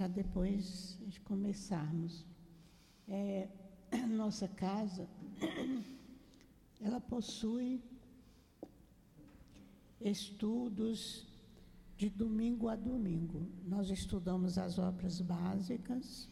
[0.00, 2.24] para depois começarmos.
[3.06, 3.50] É,
[4.08, 5.06] nossa casa,
[6.80, 7.84] ela possui
[10.00, 11.26] estudos
[11.98, 13.46] de domingo a domingo.
[13.66, 16.30] Nós estudamos as obras básicas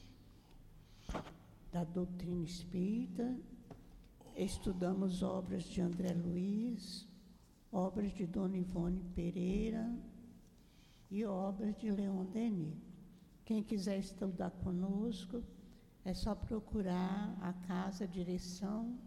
[1.70, 3.38] da doutrina espírita,
[4.34, 7.06] estudamos obras de André Luiz,
[7.70, 9.94] obras de Dona Ivone Pereira
[11.10, 12.87] e obras de Leon Denis.
[13.48, 15.42] Quem quiser estudar conosco,
[16.04, 18.98] é só procurar a casa, a direção,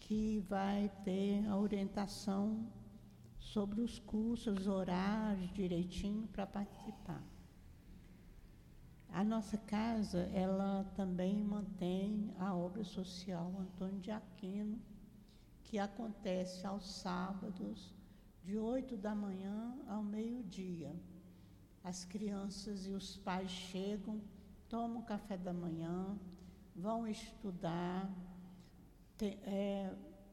[0.00, 2.66] que vai ter a orientação
[3.38, 7.22] sobre os cursos, os horários direitinho para participar.
[9.10, 14.76] A nossa casa, ela também mantém a obra social Antônio de Aquino,
[15.62, 17.94] que acontece aos sábados,
[18.42, 20.92] de 8 da manhã ao meio-dia.
[21.82, 24.20] As crianças e os pais chegam,
[24.68, 26.18] tomam café da manhã,
[26.76, 28.10] vão estudar,
[29.20, 29.92] é,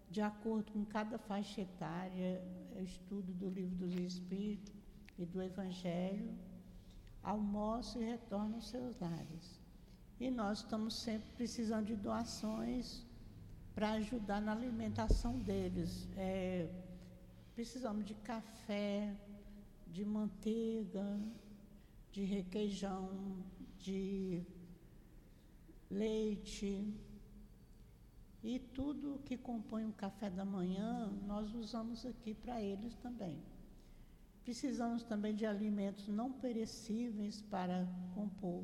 [0.09, 2.41] de acordo com cada faixa etária,
[2.75, 4.73] é estudo do livro dos Espíritos
[5.17, 6.33] e do Evangelho,
[7.23, 9.59] almoçam e retornam aos seus lares.
[10.19, 13.05] E nós estamos sempre precisando de doações
[13.75, 16.07] para ajudar na alimentação deles.
[16.15, 16.67] É,
[17.53, 19.15] precisamos de café,
[19.87, 21.19] de manteiga,
[22.11, 23.43] de requeijão,
[23.77, 24.43] de
[25.89, 26.93] leite.
[28.43, 33.37] E tudo que compõe o café da manhã, nós usamos aqui para eles também.
[34.43, 38.63] Precisamos também de alimentos não perecíveis para compor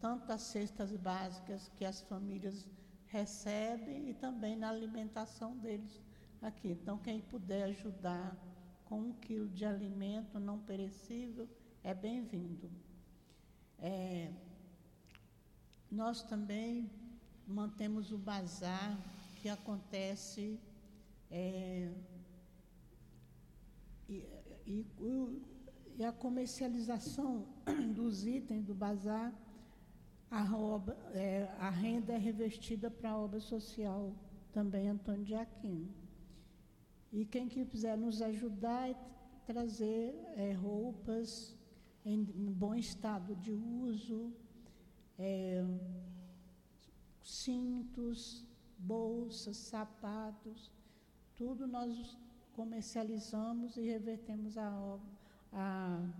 [0.00, 2.66] tanto as cestas básicas que as famílias
[3.06, 6.00] recebem e também na alimentação deles
[6.40, 6.70] aqui.
[6.70, 8.34] Então, quem puder ajudar
[8.86, 11.46] com um quilo de alimento não perecível
[11.82, 12.70] é bem-vindo.
[13.78, 14.30] É,
[15.90, 16.90] nós também
[17.46, 18.98] mantemos o bazar
[19.36, 20.60] que acontece
[21.30, 21.90] é,
[24.08, 24.26] e,
[24.66, 24.86] e,
[25.98, 27.46] e, a comercialização
[27.94, 29.32] dos itens do bazar,
[30.30, 34.14] a, obra, é, a renda é revestida para a obra social
[34.52, 35.88] também Antônio de Aquino.
[37.12, 38.94] E quem quiser nos ajudar é
[39.46, 41.58] trazer é, roupas
[42.04, 44.32] em, bom estado de uso,
[45.18, 45.64] é,
[47.22, 48.44] cintos,
[48.78, 50.70] bolsas, sapatos,
[51.36, 52.16] tudo nós
[52.54, 54.98] comercializamos e revertemos a,
[55.52, 56.10] a,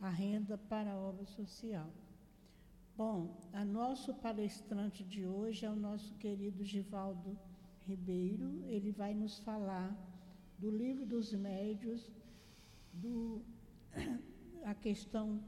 [0.00, 1.90] a renda para a obra social.
[2.96, 7.36] Bom, a nosso palestrante de hoje é o nosso querido Givaldo
[7.86, 8.62] Ribeiro.
[8.66, 9.96] Ele vai nos falar
[10.58, 12.08] do livro dos médios,
[12.92, 13.42] do,
[14.64, 15.42] a questão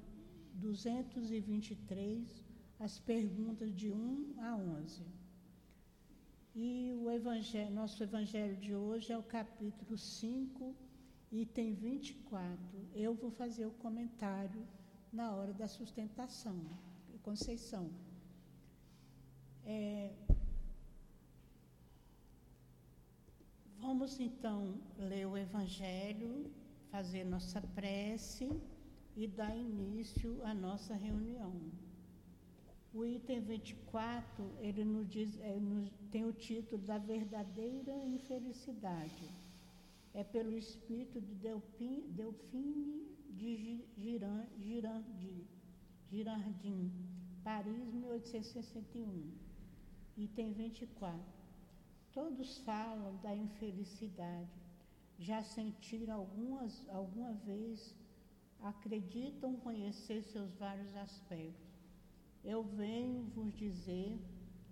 [0.55, 2.45] 223,
[2.79, 5.03] as perguntas de 1 a 11.
[6.55, 10.75] E o evangelho, nosso evangelho de hoje é o capítulo 5,
[11.33, 12.59] item 24.
[12.95, 14.67] Eu vou fazer o comentário
[15.13, 16.59] na hora da sustentação.
[17.23, 17.91] Conceição.
[19.65, 20.13] É,
[23.81, 26.49] vamos então ler o evangelho,
[26.93, 28.49] fazer nossa prece
[29.17, 31.55] e dar início à nossa reunião.
[32.93, 39.31] O item 24, ele nos diz, é, nos, tem o título da verdadeira infelicidade.
[40.15, 45.47] É pelo espírito de Delpine, Delfine de Girardim,
[46.11, 46.91] Girardim,
[47.43, 49.33] Paris, 1861.
[50.17, 51.21] Item 24.
[52.13, 54.49] Todos falam da infelicidade.
[55.19, 57.95] Já sentiram algumas, alguma vez,
[58.63, 61.67] acreditam conhecer seus vários aspectos
[62.47, 64.17] eu venho vos dizer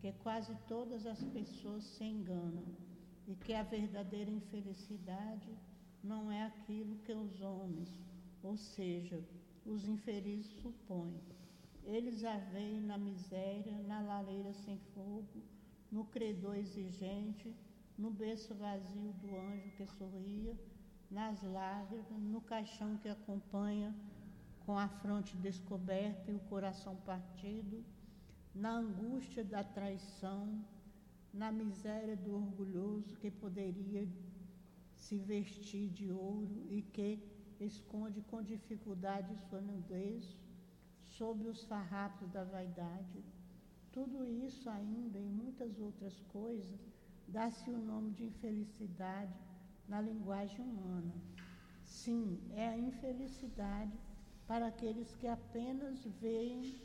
[0.01, 2.65] que quase todas as pessoas se enganam
[3.27, 5.51] e que a verdadeira infelicidade
[6.03, 7.91] não é aquilo que os homens,
[8.45, 9.21] ou seja,
[9.67, 11.19] os infelizes supõem.
[11.85, 15.43] Eles a veem na miséria, na lareira sem fogo,
[15.91, 17.53] no credor exigente,
[17.99, 20.57] no berço vazio do anjo que sorria,
[21.11, 23.95] nas lágrimas, no caixão que acompanha
[24.65, 27.85] com a fronte descoberta e o coração partido,
[28.55, 30.65] na angústia da traição,
[31.33, 34.09] na miséria do orgulhoso que poderia
[34.95, 37.19] se vestir de ouro e que
[37.61, 40.37] esconde com dificuldade sua nudez
[41.03, 43.25] sob os farrapos da vaidade.
[43.93, 46.81] Tudo isso ainda e muitas outras coisas
[47.29, 49.44] dá-se o nome de infelicidade
[49.89, 51.15] na linguagem humana.
[51.85, 53.99] Sim, é a infelicidade
[54.47, 56.81] para aqueles que apenas veem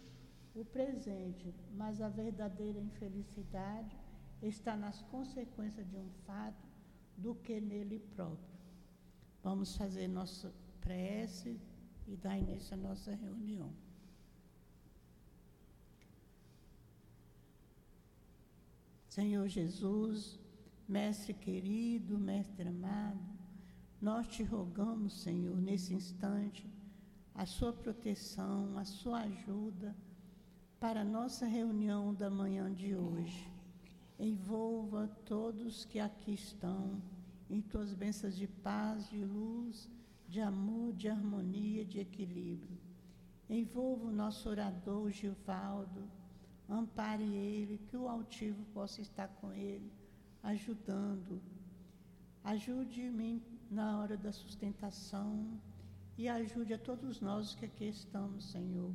[0.56, 3.98] o presente, mas a verdadeira infelicidade
[4.42, 6.68] está nas consequências de um fato
[7.18, 8.58] do que nele próprio.
[9.44, 11.60] Vamos fazer nossa prece
[12.08, 13.72] e dar início à nossa reunião.
[19.08, 20.40] Senhor Jesus,
[20.90, 23.20] Mestre querido, Mestre amado,
[24.02, 26.68] nós te rogamos, Senhor, nesse instante,
[27.36, 29.96] a sua proteção, a sua ajuda
[30.80, 33.48] para a nossa reunião da manhã de hoje.
[34.18, 37.00] Envolva todos que aqui estão
[37.52, 39.88] em tuas bênçãos de paz, de luz,
[40.28, 42.80] de amor, de harmonia, de equilíbrio.
[43.48, 46.10] Envolva o nosso orador Givaldo,
[46.68, 49.99] ampare ele, que o altivo possa estar com ele,
[50.44, 51.42] ajudando.
[52.44, 55.60] Ajude-me na hora da sustentação
[56.18, 58.94] e ajude a todos nós que aqui estamos, Senhor.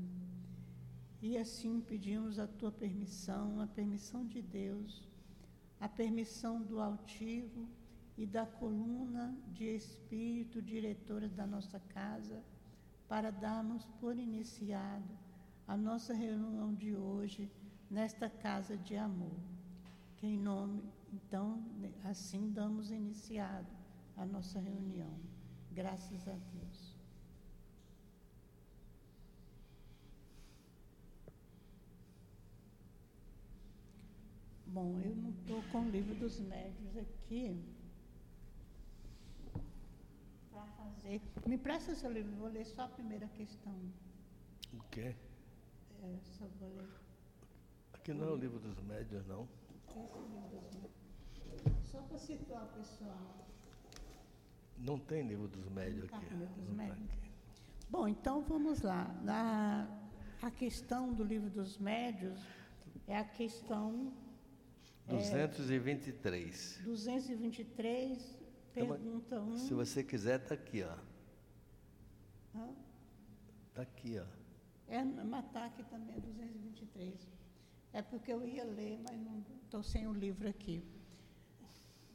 [1.22, 5.08] E assim pedimos a tua permissão, a permissão de Deus,
[5.80, 7.68] a permissão do altivo
[8.16, 12.42] e da coluna de espírito diretora da nossa casa,
[13.08, 15.18] para darmos por iniciado
[15.66, 17.50] a nossa reunião de hoje
[17.90, 19.38] nesta casa de amor.
[20.16, 20.82] Que em nome,
[21.14, 21.62] então,
[22.02, 23.72] assim damos iniciado
[24.16, 25.14] a nossa reunião.
[25.70, 26.94] Graças a Deus.
[34.66, 37.62] Bom, eu não estou com o livro dos médios aqui
[40.50, 41.22] para fazer.
[41.46, 43.72] Me presta seu livro, vou ler só a primeira questão.
[44.72, 45.14] O quê?
[46.02, 46.88] É, só vou ler.
[47.92, 49.48] Aqui não é o livro dos médios, não.
[49.96, 51.03] Esse livro dos médios.
[51.94, 53.46] Só para situar o pessoal.
[54.78, 56.34] Não tem livro dos médios Tá, aqui.
[56.34, 57.10] livro dos tá médios.
[57.88, 59.04] Bom, então vamos lá.
[59.22, 59.86] Na,
[60.42, 62.44] a questão do livro dos médios
[63.06, 64.12] é a questão
[65.06, 66.80] 223.
[66.82, 68.38] 223,
[68.72, 69.56] Então, mas pergunta 1.
[69.58, 70.96] Se você quiser, está aqui, ó.
[73.68, 74.24] Está aqui, ó.
[74.88, 77.14] É, matar aqui também, é 223.
[77.92, 80.82] É porque eu ia ler, mas não estou sem o livro aqui.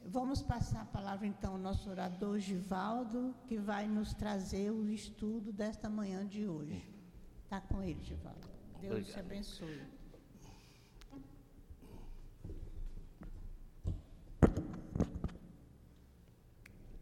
[0.04, 5.52] Vamos passar a palavra então ao nosso orador Givaldo, que vai nos trazer o estudo
[5.52, 6.82] desta manhã de hoje.
[7.44, 8.48] Está com ele, Givaldo.
[8.80, 9.26] Deus te Obrigado.
[9.26, 9.82] abençoe.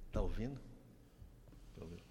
[0.07, 0.61] Está ouvindo?
[1.75, 2.03] Tá ouvindo?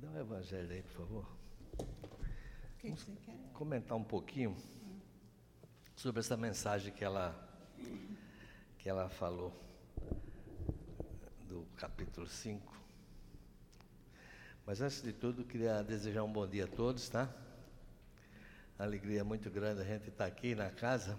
[0.00, 1.36] Dá o evangelho aí, por favor.
[1.78, 3.34] O que você quer?
[3.52, 4.56] Comentar um pouquinho
[5.94, 7.43] sobre essa mensagem que ela,
[8.84, 9.50] que ela falou,
[11.48, 12.78] do capítulo 5.
[14.66, 17.34] Mas antes de tudo, queria desejar um bom dia a todos, tá?
[18.78, 21.18] Alegria muito grande a gente estar aqui na casa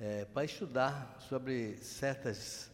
[0.00, 2.70] é, para estudar sobre certas,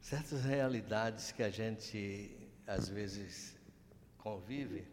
[0.00, 2.36] certas realidades que a gente
[2.66, 3.56] às vezes
[4.16, 4.88] convive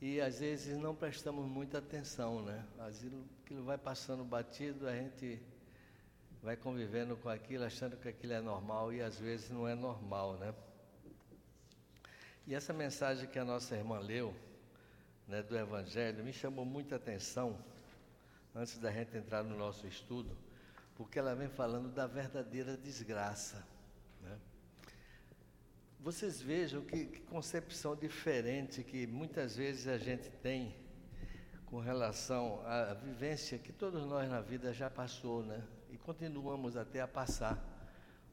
[0.00, 2.64] e às vezes não prestamos muita atenção, né?
[2.78, 5.42] Aquilo vai passando batido, a gente
[6.44, 10.34] vai convivendo com aquilo, achando que aquilo é normal e às vezes não é normal,
[10.36, 10.54] né?
[12.46, 14.36] E essa mensagem que a nossa irmã leu,
[15.26, 17.58] né, do Evangelho, me chamou muita atenção
[18.54, 20.36] antes da gente entrar no nosso estudo,
[20.94, 23.66] porque ela vem falando da verdadeira desgraça.
[24.20, 24.38] Né?
[25.98, 30.76] Vocês vejam que, que concepção diferente que muitas vezes a gente tem
[31.64, 35.64] com relação à vivência que todos nós na vida já passou, né?
[35.94, 37.56] E continuamos até a passar.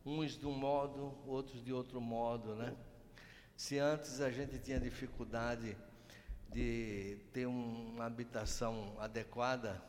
[0.04, 2.76] Uns de um modo, outros de outro modo, né?
[3.56, 5.78] Se antes a gente tinha dificuldade
[6.50, 9.80] de ter um- uma habitação adequada,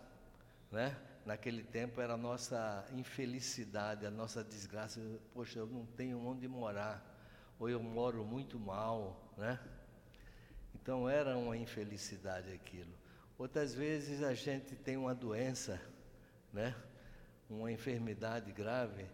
[0.70, 0.94] né?
[1.24, 5.00] Naquele tempo era a nossa infelicidade, a nossa desgraça.
[5.32, 7.02] Poxa, eu não tenho onde morar,
[7.58, 9.58] ou eu moro muito mal, né?
[10.74, 12.92] Então era uma infelicidade aquilo.
[13.38, 15.80] Outras vezes a gente tem uma doença,
[16.52, 16.76] né?
[17.52, 19.04] Uma enfermidade grave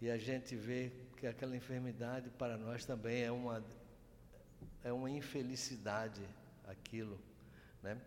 [0.00, 3.62] e a gente vê que aquela enfermidade para nós também é uma
[4.84, 6.22] é uma infelicidade
[6.64, 7.20] aquilo,
[7.82, 8.00] né?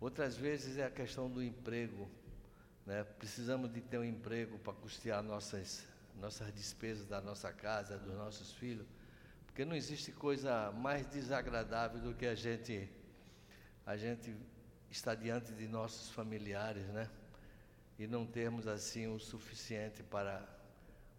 [0.00, 2.10] Outras vezes é a questão do emprego,
[2.86, 3.04] né?
[3.04, 5.86] Precisamos de ter um emprego para custear nossas
[6.20, 8.86] nossas despesas da nossa casa, dos nossos filhos,
[9.46, 12.88] porque não existe coisa mais desagradável do que a gente
[13.86, 14.34] a gente
[14.90, 17.08] estar diante de nossos familiares, né?
[17.98, 20.46] E não termos assim o suficiente para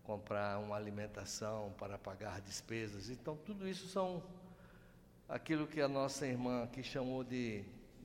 [0.04, 3.10] comprar uma alimentação, para pagar despesas.
[3.10, 4.24] Então tudo isso são
[5.28, 7.64] aquilo que a nossa irmã aqui chamou de,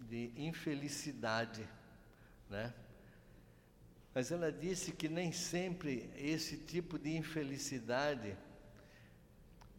[0.09, 1.69] de infelicidade,
[2.49, 2.73] né?
[4.15, 8.37] Mas ela disse que nem sempre esse tipo de infelicidade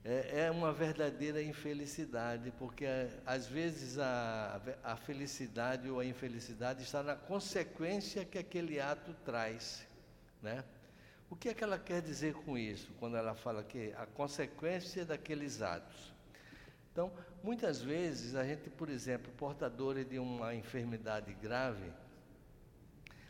[0.03, 2.86] é, é uma verdadeira infelicidade, porque
[3.25, 9.86] às vezes a, a felicidade ou a infelicidade está na consequência que aquele ato traz,
[10.41, 10.63] né?
[11.29, 15.06] O que é que ela quer dizer com isso, quando ela fala que a consequência
[15.06, 16.12] daqueles atos?
[16.91, 17.12] Então,
[17.44, 21.94] muitas vezes a gente, por exemplo, portador de uma enfermidade grave,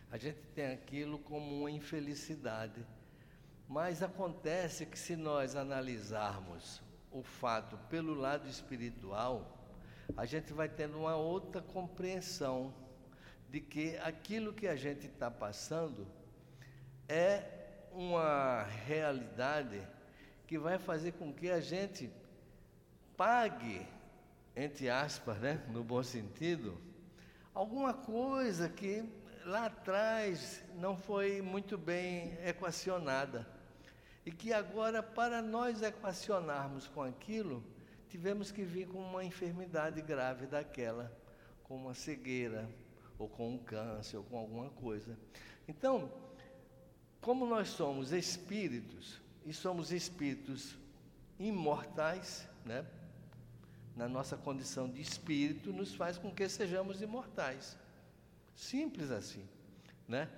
[0.10, 2.86] a gente tem aquilo como uma infelicidade.
[3.70, 9.60] Mas acontece que se nós analisarmos o fato pelo lado espiritual,
[10.18, 12.74] a gente vai tendo uma outra compreensão
[13.48, 16.08] de que aquilo que a gente está passando
[17.08, 17.44] é
[17.92, 19.88] uma realidade
[20.48, 22.12] que vai fazer com que a gente
[23.16, 23.86] pague,
[24.56, 26.76] entre aspas, né, no bom sentido,
[27.54, 29.08] alguma coisa que
[29.46, 33.59] lá atrás não foi muito bem equacionada.
[34.30, 37.64] E que agora, para nós equacionarmos com aquilo,
[38.10, 41.12] tivemos que vir com uma enfermidade grave daquela,
[41.64, 42.70] com uma cegueira,
[43.18, 45.18] ou com um câncer, ou com alguma coisa.
[45.68, 46.14] Então,
[47.20, 50.78] como nós somos espíritos, e somos espíritos
[51.40, 52.86] imortais, né?
[53.96, 57.76] na nossa condição de espírito, nos faz com que sejamos imortais.
[58.56, 59.44] Simples assim,
[60.08, 60.30] né?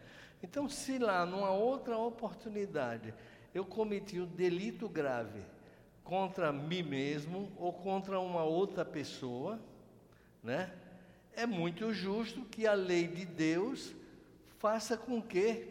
[0.42, 3.14] Então, se lá numa outra oportunidade
[3.54, 5.42] eu cometi um delito grave
[6.04, 9.60] contra mim mesmo ou contra uma outra pessoa,
[10.44, 10.74] né?
[11.34, 13.96] É muito justo que a lei de Deus
[14.60, 15.68] faça com que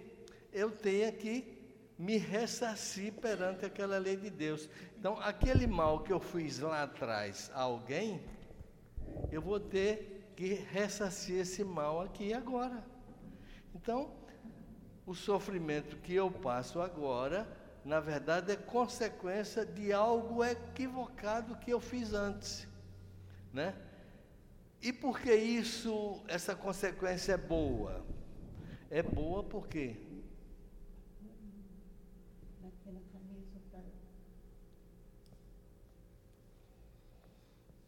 [0.53, 1.59] eu tenha que
[1.99, 4.69] me ressarcir perante aquela lei de Deus.
[4.99, 8.23] Então, aquele mal que eu fiz lá atrás a alguém,
[9.31, 12.83] eu vou ter que ressarcir esse mal aqui agora.
[13.75, 14.11] Então,
[15.07, 17.47] o sofrimento que eu passo agora,
[17.85, 22.67] na verdade, é consequência de algo equivocado que eu fiz antes,
[23.53, 23.75] né?
[24.83, 28.05] E por que isso, essa consequência é boa?
[28.91, 29.97] É boa porque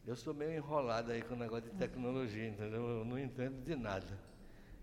[0.05, 2.87] Eu sou meio enrolado aí com o negócio de tecnologia, entendeu?
[2.87, 4.19] Eu não entendo de nada.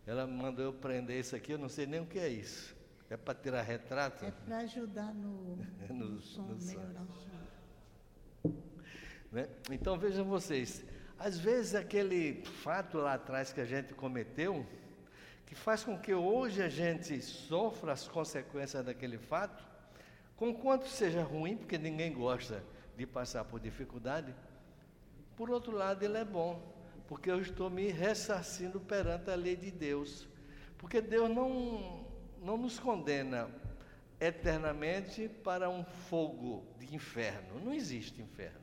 [0.08, 2.75] Ela mandou eu prender isso aqui, eu não sei nem o que é isso.
[3.10, 4.25] É para tirar retrato?
[4.25, 5.58] É para ajudar no,
[5.89, 6.80] no, no som, no som.
[9.32, 9.48] Né?
[9.72, 10.84] Então vejam vocês,
[11.18, 14.66] às vezes aquele fato lá atrás que a gente cometeu,
[15.46, 19.68] que faz com que hoje a gente sofra as consequências daquele fato,
[20.36, 22.63] com quanto seja ruim, porque ninguém gosta
[22.96, 24.34] de passar por dificuldade,
[25.36, 26.62] por outro lado, ele é bom,
[27.08, 30.28] porque eu estou me ressarcindo perante a lei de Deus.
[30.78, 32.06] Porque Deus não,
[32.41, 33.50] não nos condena
[34.19, 37.60] eternamente para um fogo de inferno.
[37.63, 38.60] Não existe inferno.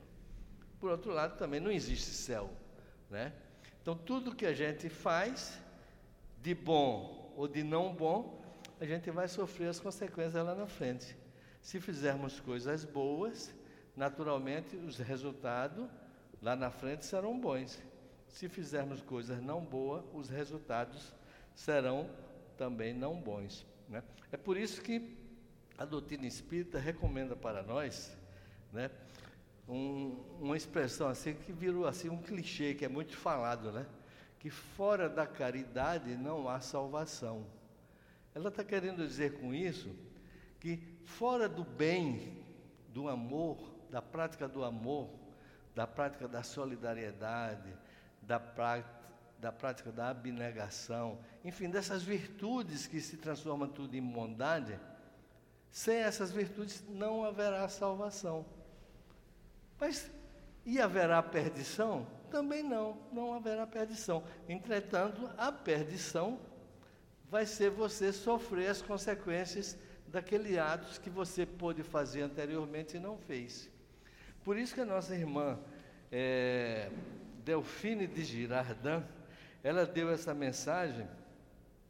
[0.79, 2.49] Por outro lado, também não existe céu.
[3.09, 3.33] Né?
[3.81, 5.59] Então, tudo que a gente faz,
[6.41, 8.41] de bom ou de não bom,
[8.79, 11.15] a gente vai sofrer as consequências lá na frente.
[11.61, 13.53] Se fizermos coisas boas,
[13.95, 15.89] naturalmente os resultados
[16.41, 17.81] lá na frente serão bons.
[18.27, 21.13] Se fizermos coisas não boas, os resultados
[21.55, 22.07] serão
[22.57, 23.65] também não bons.
[23.87, 24.03] Né?
[24.31, 25.15] É por isso que
[25.77, 28.17] a doutrina espírita recomenda para nós
[28.73, 28.89] né,
[29.67, 33.85] um, uma expressão assim que virou assim um clichê que é muito falado, né?
[34.39, 37.45] Que fora da caridade não há salvação.
[38.33, 39.89] Ela está querendo dizer com isso
[40.59, 42.43] que fora do bem,
[42.89, 43.57] do amor,
[43.89, 45.09] da prática do amor,
[45.73, 47.73] da prática da solidariedade,
[48.21, 48.39] da,
[49.39, 54.79] da prática da abnegação, enfim, dessas virtudes que se transformam tudo em bondade,
[55.69, 58.45] sem essas virtudes não haverá salvação.
[59.79, 60.09] Mas
[60.65, 62.07] e haverá perdição?
[62.29, 64.23] Também não, não haverá perdição.
[64.49, 66.39] Entretanto, a perdição
[67.29, 69.77] vai ser você sofrer as consequências
[70.07, 73.69] daquele atos que você pôde fazer anteriormente e não fez.
[74.43, 75.59] Por isso que a nossa irmã
[76.11, 76.89] é,
[77.43, 79.03] Delfine de Girardin,
[79.67, 81.07] ela deu essa mensagem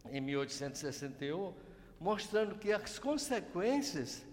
[0.09, 1.53] em 1861,
[1.99, 4.25] mostrando que as consequências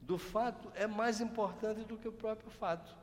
[0.00, 2.94] do fato é mais importante do que o próprio fato.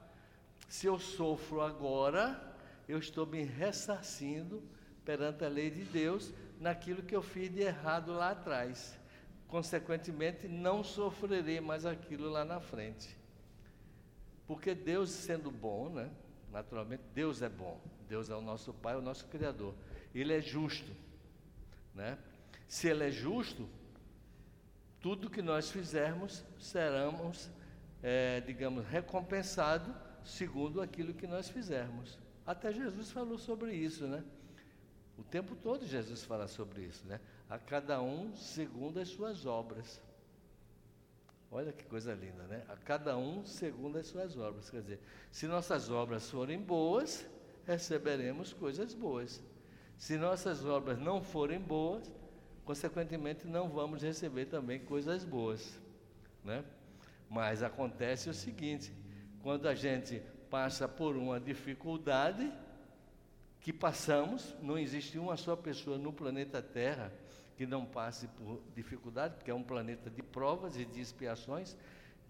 [0.67, 2.39] Se eu sofro agora,
[2.87, 4.61] eu estou me ressarcindo
[5.03, 8.95] perante a lei de Deus naquilo que eu fiz de errado lá atrás.
[9.47, 13.17] Consequentemente, não sofrerei mais aquilo lá na frente.
[14.45, 16.11] Porque Deus, sendo bom, né,
[16.51, 17.79] Naturalmente, Deus é bom.
[18.09, 19.75] Deus é o nosso Pai, o nosso Criador.
[20.13, 20.91] Ele é justo.
[21.93, 22.17] Né?
[22.67, 23.69] Se Ele é justo,
[24.99, 27.49] tudo que nós fizermos seremos,
[28.01, 32.17] é, digamos, recompensados segundo aquilo que nós fizermos.
[32.45, 34.23] Até Jesus falou sobre isso, né?
[35.17, 37.19] O tempo todo Jesus fala sobre isso, né?
[37.49, 40.01] A cada um segundo as suas obras.
[41.51, 42.63] Olha que coisa linda, né?
[42.69, 44.69] A cada um segundo as suas obras.
[44.69, 44.99] Quer dizer,
[45.31, 47.27] se nossas obras forem boas,
[47.69, 49.41] receberemos coisas boas.
[49.97, 52.11] Se nossas obras não forem boas,
[52.65, 55.79] consequentemente não vamos receber também coisas boas,
[56.43, 56.63] né?
[57.29, 58.91] Mas acontece o seguinte,
[59.43, 62.51] quando a gente passa por uma dificuldade
[63.61, 67.13] que passamos, não existe uma só pessoa no planeta Terra
[67.55, 71.75] que não passe por dificuldade, porque é um planeta de provas e de expiações.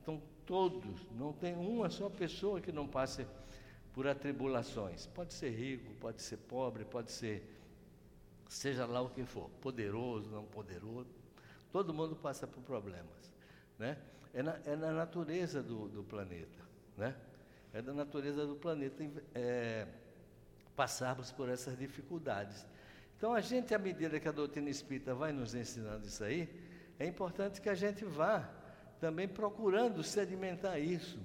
[0.02, 3.26] Então, todos, não tem uma só pessoa que não passe
[3.94, 5.08] por atribulações.
[5.08, 7.44] Pode ser rico, pode ser pobre, pode ser,
[8.48, 11.10] seja lá o que for, poderoso, não poderoso.
[11.72, 13.32] Todo mundo passa por problemas.
[13.78, 13.98] Né?
[14.34, 16.60] É, na, é na natureza do, do, planeta.
[16.98, 17.16] Né?
[17.74, 19.04] É da natureza do planeta
[19.34, 19.88] é,
[20.76, 22.66] passarmos por essas dificuldades.
[23.18, 26.50] Então, a gente, à medida que a doutrina espírita vai nos ensinando isso aí,
[26.98, 28.50] é importante que a gente vá
[29.00, 31.20] também procurando sedimentar isso.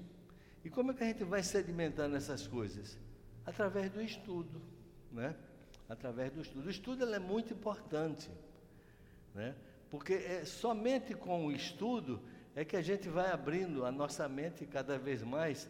[0.65, 2.99] E como é que a gente vai sedimentando essas coisas?
[3.45, 4.61] Através do estudo,
[5.13, 5.37] né?
[5.89, 6.67] Através do estudo.
[6.67, 8.31] O estudo é muito importante,
[9.35, 9.55] né?
[9.91, 12.23] Porque é somente com o estudo
[12.57, 15.69] é que a gente vai abrindo a nossa mente cada vez mais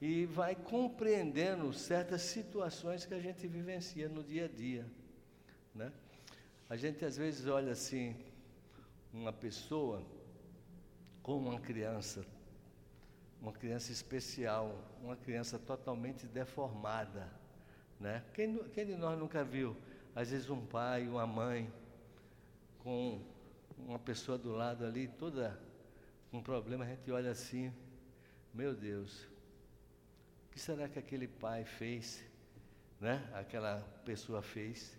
[0.00, 4.86] e vai compreendendo certas situações que a gente vivencia no dia a dia.
[5.74, 5.92] Né?
[6.68, 8.16] A gente às vezes olha assim,
[9.12, 10.02] uma pessoa
[11.22, 12.26] como uma criança,
[13.42, 17.28] uma criança especial, uma criança totalmente deformada.
[17.98, 18.22] Né?
[18.32, 19.76] Quem, quem de nós nunca viu,
[20.14, 21.70] às vezes, um pai, uma mãe,
[22.78, 23.20] com
[23.76, 25.58] uma pessoa do lado ali, toda
[26.30, 27.72] com um problema, a gente olha assim,
[28.54, 29.24] meu Deus,
[30.46, 32.24] o que será que aquele pai fez,
[33.00, 33.28] né?
[33.34, 34.96] Aquela pessoa fez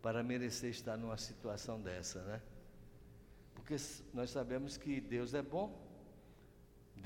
[0.00, 2.40] para merecer estar numa situação dessa, né?
[3.54, 3.76] Porque
[4.14, 5.85] nós sabemos que Deus é bom,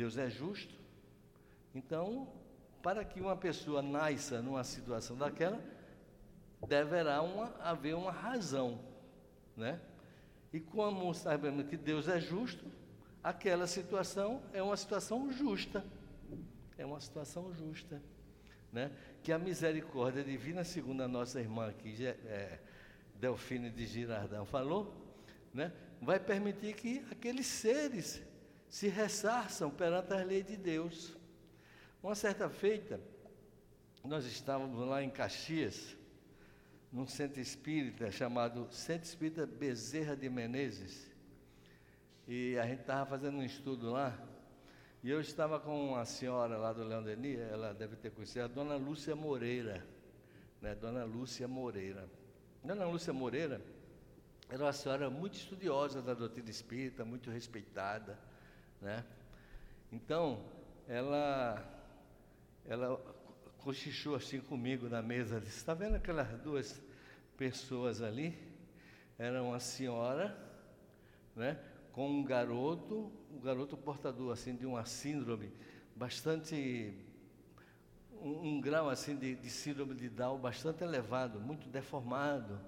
[0.00, 0.74] Deus é justo.
[1.74, 2.26] Então,
[2.82, 5.62] para que uma pessoa nasça numa situação daquela,
[6.66, 8.80] deverá uma, haver uma razão,
[9.54, 9.78] né?
[10.54, 12.64] E como sabemos que Deus é justo,
[13.22, 15.84] aquela situação é uma situação justa.
[16.78, 18.02] É uma situação justa,
[18.72, 18.90] né?
[19.22, 22.58] Que a misericórdia divina, segundo a nossa irmã aqui, é,
[23.16, 24.94] Delfine de Girardão falou,
[25.52, 28.29] né, vai permitir que aqueles seres
[28.70, 31.12] se ressarçam perante as leis de Deus.
[32.00, 33.00] Uma certa feita,
[34.04, 35.96] nós estávamos lá em Caxias,
[36.92, 41.10] num centro espírita chamado Centro Espírita Bezerra de Menezes,
[42.28, 44.16] e a gente estava fazendo um estudo lá,
[45.02, 48.48] e eu estava com uma senhora lá do Leão Denis, ela deve ter conhecido, a
[48.48, 49.84] dona Lúcia Moreira,
[50.62, 52.08] né, dona Lúcia Moreira.
[52.62, 53.60] Dona Lúcia Moreira
[54.48, 58.18] era uma senhora muito estudiosa da doutrina espírita, muito respeitada,
[58.80, 59.04] né?
[59.92, 60.42] Então,
[60.88, 61.62] ela,
[62.66, 62.96] ela
[63.58, 66.80] cochichou assim comigo na mesa, disse, está vendo aquelas duas
[67.36, 68.36] pessoas ali?
[69.18, 70.36] Era uma senhora,
[71.36, 71.58] né?
[71.92, 75.52] Com um garoto, um garoto portador assim de uma síndrome
[75.94, 76.94] bastante
[78.22, 82.60] um, um grau assim de, de síndrome de Down bastante elevado, muito deformado.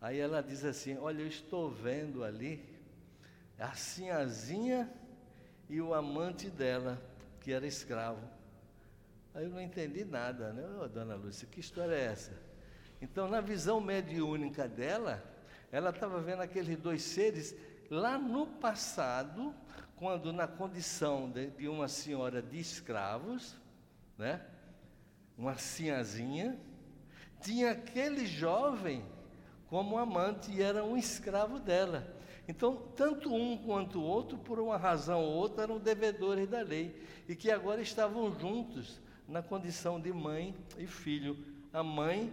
[0.00, 2.64] Aí ela diz assim: Olha, eu estou vendo ali
[3.58, 4.90] a sinhazinha
[5.68, 7.00] e o amante dela,
[7.40, 8.20] que era escravo.
[9.34, 10.64] Aí eu não entendi nada, né?
[10.80, 12.32] Oh, dona Lúcia, que história é essa?
[13.00, 15.22] Então, na visão mediúnica dela,
[15.70, 17.54] ela estava vendo aqueles dois seres
[17.90, 19.54] lá no passado,
[19.96, 23.56] quando na condição de, de uma senhora de escravos,
[24.16, 24.40] né?
[25.36, 26.58] uma sinhazinha,
[27.40, 29.04] tinha aquele jovem
[29.68, 32.15] como amante e era um escravo dela.
[32.48, 36.94] Então, tanto um quanto o outro, por uma razão ou outra, eram devedores da lei
[37.28, 41.36] e que agora estavam juntos na condição de mãe e filho.
[41.72, 42.32] A mãe,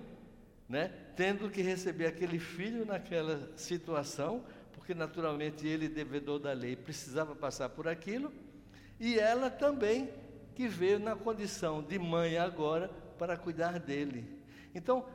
[0.69, 7.36] né, tendo que receber aquele filho naquela situação, porque naturalmente ele, devedor da lei, precisava
[7.36, 8.32] passar por aquilo,
[8.99, 10.10] e ela também
[10.54, 14.39] que veio na condição de mãe agora para cuidar dele.
[14.76, 15.06] Então,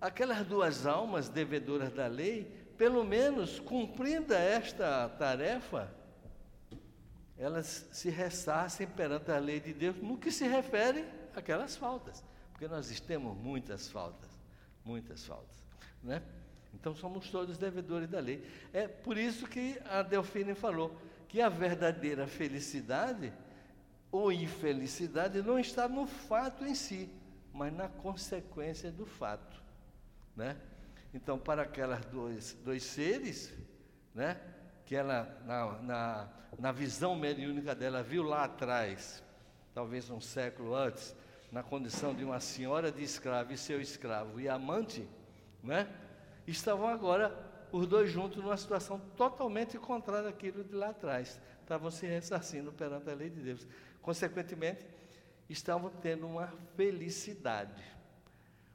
[0.00, 5.92] aquelas duas almas devedoras da lei, pelo menos cumprindo esta tarefa,
[7.36, 12.68] elas se ressarcem perante a lei de Deus no que se refere aquelas faltas, porque
[12.68, 14.30] nós temos muitas faltas,
[14.84, 15.56] muitas faltas,
[16.02, 16.22] né?
[16.72, 18.44] Então somos todos devedores da lei.
[18.72, 20.96] É por isso que a Delfine falou
[21.28, 23.32] que a verdadeira felicidade
[24.10, 27.10] ou infelicidade não está no fato em si,
[27.52, 29.62] mas na consequência do fato,
[30.36, 30.56] né?
[31.14, 33.54] Então, para aquelas dois, dois seres,
[34.12, 34.36] né,
[34.84, 39.22] que ela, na, na, na visão mediúnica dela, viu lá atrás,
[39.72, 41.14] talvez um século antes,
[41.52, 45.08] na condição de uma senhora de escravo e seu escravo e amante,
[45.62, 45.88] né,
[46.48, 47.32] estavam agora
[47.70, 51.40] os dois juntos numa situação totalmente contrária àquilo de lá atrás.
[51.60, 53.66] Estavam se ressarcindo perante a lei de Deus.
[54.02, 54.84] Consequentemente,
[55.48, 57.93] estavam tendo uma felicidade.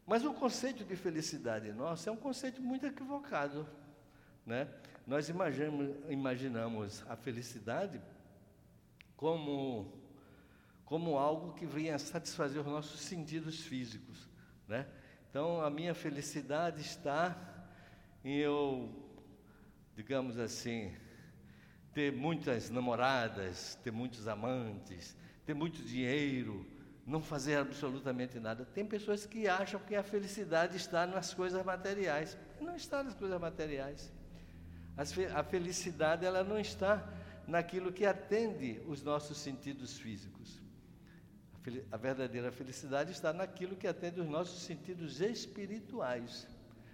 [0.09, 3.67] Mas o conceito de felicidade nosso é um conceito muito equivocado.
[4.43, 4.67] Né?
[5.05, 8.01] Nós imaginamos, imaginamos a felicidade
[9.15, 9.93] como,
[10.83, 14.27] como algo que venha satisfazer os nossos sentidos físicos.
[14.67, 14.87] Né?
[15.29, 17.37] Então, a minha felicidade está
[18.25, 18.89] em eu,
[19.95, 20.91] digamos assim,
[21.93, 26.65] ter muitas namoradas, ter muitos amantes, ter muito dinheiro,
[27.09, 28.63] não fazer absolutamente nada.
[28.65, 32.37] Tem pessoas que acham que a felicidade está nas coisas materiais.
[32.61, 34.11] Não está nas coisas materiais.
[35.33, 37.03] A felicidade ela não está
[37.47, 40.61] naquilo que atende os nossos sentidos físicos.
[41.91, 46.47] A verdadeira felicidade está naquilo que atende os nossos sentidos espirituais.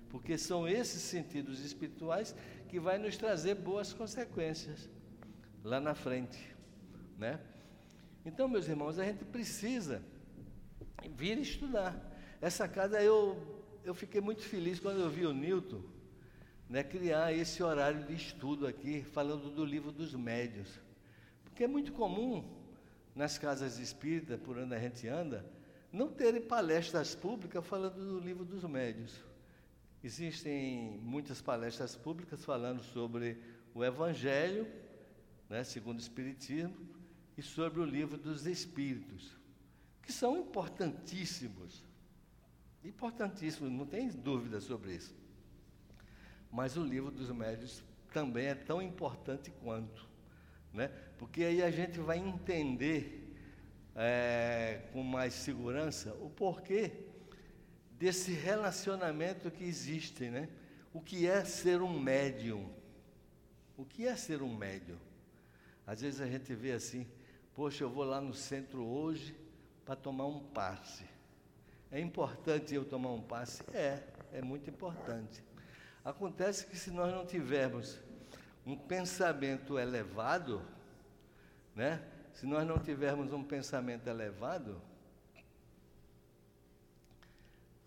[0.10, 2.34] Porque são esses sentidos espirituais
[2.70, 4.90] que vai nos trazer boas consequências
[5.62, 6.56] lá na frente,
[7.18, 7.38] né?
[8.26, 10.02] Então, meus irmãos, a gente precisa
[11.16, 11.96] vir estudar.
[12.42, 13.38] Essa casa eu,
[13.84, 15.84] eu fiquei muito feliz quando eu vi o Newton
[16.68, 20.68] né, criar esse horário de estudo aqui, falando do livro dos médios.
[21.44, 22.44] Porque é muito comum
[23.14, 25.46] nas casas espíritas, por onde a gente anda,
[25.92, 29.24] não terem palestras públicas falando do livro dos médios.
[30.04, 33.38] Existem muitas palestras públicas falando sobre
[33.74, 34.68] o Evangelho,
[35.48, 36.95] né, segundo o Espiritismo,
[37.38, 39.36] e sobre o livro dos Espíritos,
[40.02, 41.84] que são importantíssimos.
[42.84, 45.16] Importantíssimos, não tem dúvida sobre isso.
[46.52, 50.08] Mas o livro dos médios também é tão importante quanto,
[50.72, 50.88] né?
[51.18, 53.36] Porque aí a gente vai entender
[53.96, 56.92] é, com mais segurança o porquê
[57.92, 60.48] desse relacionamento que existe, né?
[60.94, 62.70] O que é ser um médium?
[63.76, 64.98] O que é ser um médium?
[65.86, 67.06] Às vezes a gente vê assim,
[67.56, 69.34] Poxa, eu vou lá no centro hoje
[69.86, 71.06] para tomar um passe.
[71.90, 73.64] É importante eu tomar um passe?
[73.74, 75.42] É, é muito importante.
[76.04, 77.98] Acontece que se nós não tivermos
[78.66, 80.62] um pensamento elevado,
[81.74, 82.04] né?
[82.34, 84.82] Se nós não tivermos um pensamento elevado,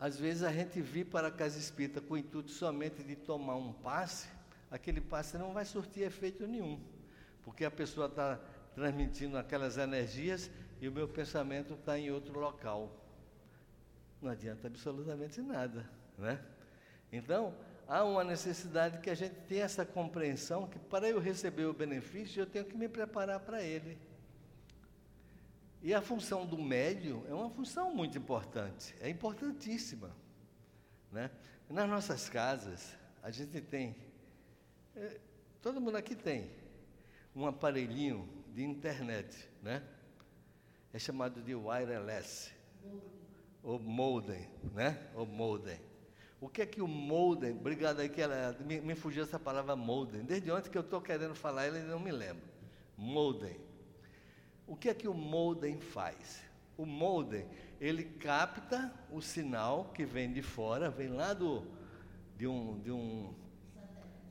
[0.00, 3.56] às vezes a gente vir para a casa espírita com o intuito somente de tomar
[3.56, 4.30] um passe,
[4.70, 6.80] aquele passe não vai surtir efeito nenhum,
[7.42, 8.40] porque a pessoa está
[8.78, 10.48] transmitindo aquelas energias
[10.80, 12.88] e o meu pensamento está em outro local.
[14.22, 16.40] Não adianta absolutamente nada, né?
[17.10, 17.52] Então,
[17.88, 22.40] há uma necessidade que a gente tenha essa compreensão que para eu receber o benefício,
[22.40, 23.98] eu tenho que me preparar para ele.
[25.82, 30.14] E a função do médium é uma função muito importante, é importantíssima.
[31.10, 31.30] Né?
[31.68, 33.96] Nas nossas casas, a gente tem,
[34.94, 35.18] é,
[35.60, 36.48] todo mundo aqui tem,
[37.34, 39.80] um aparelhinho de internet, né?
[40.92, 42.50] É chamado de wireless,
[43.62, 44.98] ou modem, né?
[45.14, 45.78] O modem.
[46.40, 49.76] O que é que o modem, obrigado aí que ela, me, me fugiu essa palavra
[49.76, 52.42] modem, desde ontem que eu estou querendo falar, ele não me lembra.
[52.96, 53.60] Modem.
[54.66, 56.42] O que é que o modem faz?
[56.76, 57.46] O modem,
[57.80, 61.64] ele capta o sinal que vem de fora, vem lá do,
[62.36, 63.32] de, um, de, um,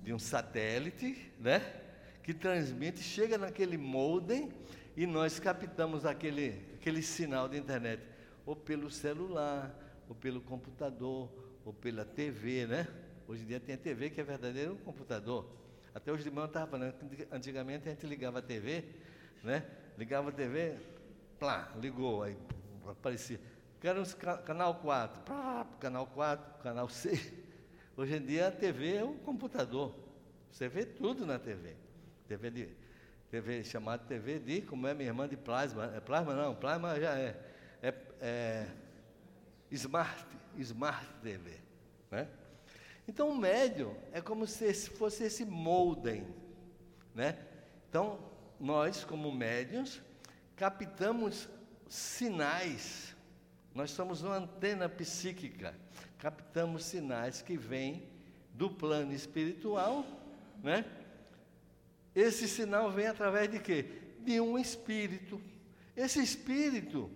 [0.03, 1.86] de um satélite, né?
[2.27, 4.51] Que transmite, chega naquele modem
[4.97, 8.03] e nós captamos aquele, aquele sinal de internet,
[8.45, 9.73] ou pelo celular,
[10.09, 11.31] ou pelo computador,
[11.63, 12.85] ou pela TV, né?
[13.29, 15.49] Hoje em dia tem a TV que é verdadeiro computador.
[15.95, 16.93] Até hoje de manhã eu estava falando,
[17.31, 18.83] antigamente a gente ligava a TV,
[19.41, 19.65] né?
[19.97, 20.75] Ligava a TV,
[21.39, 22.35] plá, ligou, aí
[22.85, 23.39] aparecia.
[23.79, 24.03] Quero
[24.43, 27.33] canal 4, plá, canal 4, canal 6.
[27.95, 29.95] Hoje em dia a TV é um computador.
[30.51, 31.86] Você vê tudo na TV.
[32.27, 32.69] TV, de,
[33.29, 35.91] TV chamada TV de, como é minha irmã, de plasma.
[35.95, 37.35] É plasma não, plasma já é.
[37.81, 38.67] É, é
[39.71, 40.25] Smart,
[40.57, 41.57] Smart TV.
[42.09, 42.27] Né?
[43.07, 46.27] Então o médium é como se fosse esse molden.
[47.13, 47.37] Né?
[47.89, 48.19] Então,
[48.59, 50.01] nós, como médiums,
[50.55, 51.47] captamos
[51.89, 53.15] sinais
[53.73, 55.75] Nós somos uma antena psíquica,
[56.17, 58.09] captamos sinais que vêm
[58.51, 60.03] do plano espiritual,
[60.63, 60.83] né?
[62.17, 63.85] Esse sinal vem através de quê?
[64.21, 65.39] De um espírito.
[65.95, 67.11] Esse espírito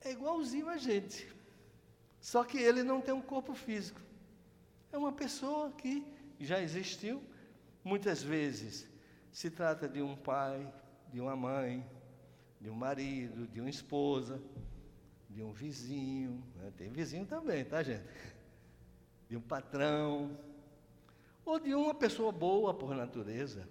[0.00, 1.32] é igualzinho a gente,
[2.20, 4.00] só que ele não tem um corpo físico.
[4.90, 6.04] É uma pessoa que
[6.40, 7.22] já existiu,
[7.84, 8.88] muitas vezes
[9.30, 10.72] se trata de um pai,
[11.12, 11.88] de uma mãe,
[12.60, 14.42] de um marido, de uma esposa,
[15.30, 16.72] de um vizinho, né?
[16.76, 18.02] tem vizinho também, tá gente?
[19.28, 20.36] De um patrão,
[21.48, 23.66] ou de uma pessoa boa por natureza.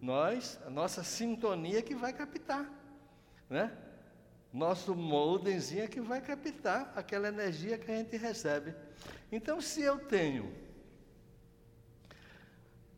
[0.00, 2.70] Nós, a nossa sintonia que vai captar,
[3.48, 3.76] né?
[4.52, 8.74] Nosso moldenzinho é que vai captar aquela energia que a gente recebe.
[9.32, 10.54] Então, se eu tenho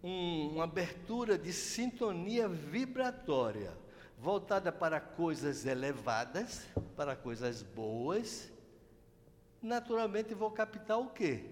[0.03, 3.73] um, uma abertura de sintonia vibratória
[4.19, 8.51] voltada para coisas elevadas, para coisas boas,
[9.63, 11.45] naturalmente vou captar o quê?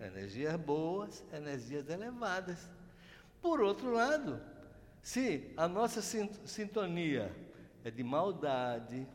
[0.00, 2.70] Energias boas, energias elevadas.
[3.42, 4.40] Por outro lado,
[5.02, 7.30] se a nossa sintonia
[7.84, 9.06] é de maldade,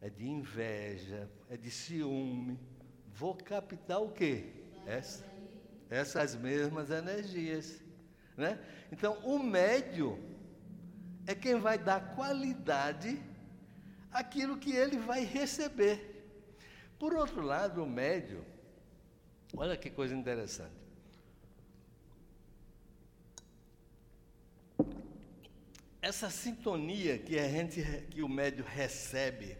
[0.00, 2.58] é de inveja, é de ciúme,
[3.12, 4.52] vou captar o quê?
[4.86, 5.24] Essa,
[5.90, 7.82] essas mesmas energias.
[8.36, 8.58] Né?
[8.92, 10.18] Então, o médio
[11.26, 13.20] é quem vai dar qualidade
[14.12, 16.28] àquilo que ele vai receber.
[16.98, 18.44] Por outro lado, o médio,
[19.56, 20.84] olha que coisa interessante.
[26.00, 29.56] Essa sintonia que a gente, que o médio recebe,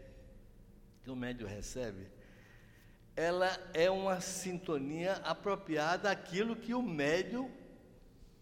[1.03, 2.07] que o médio recebe,
[3.17, 7.51] ela é uma sintonia apropriada àquilo que o médio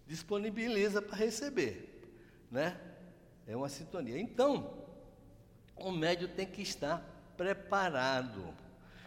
[0.07, 2.03] disponibiliza para receber,
[2.51, 2.81] né?
[3.47, 4.19] É uma sintonia.
[4.19, 4.83] Então,
[5.77, 6.99] o médio tem que estar
[7.37, 8.55] preparado.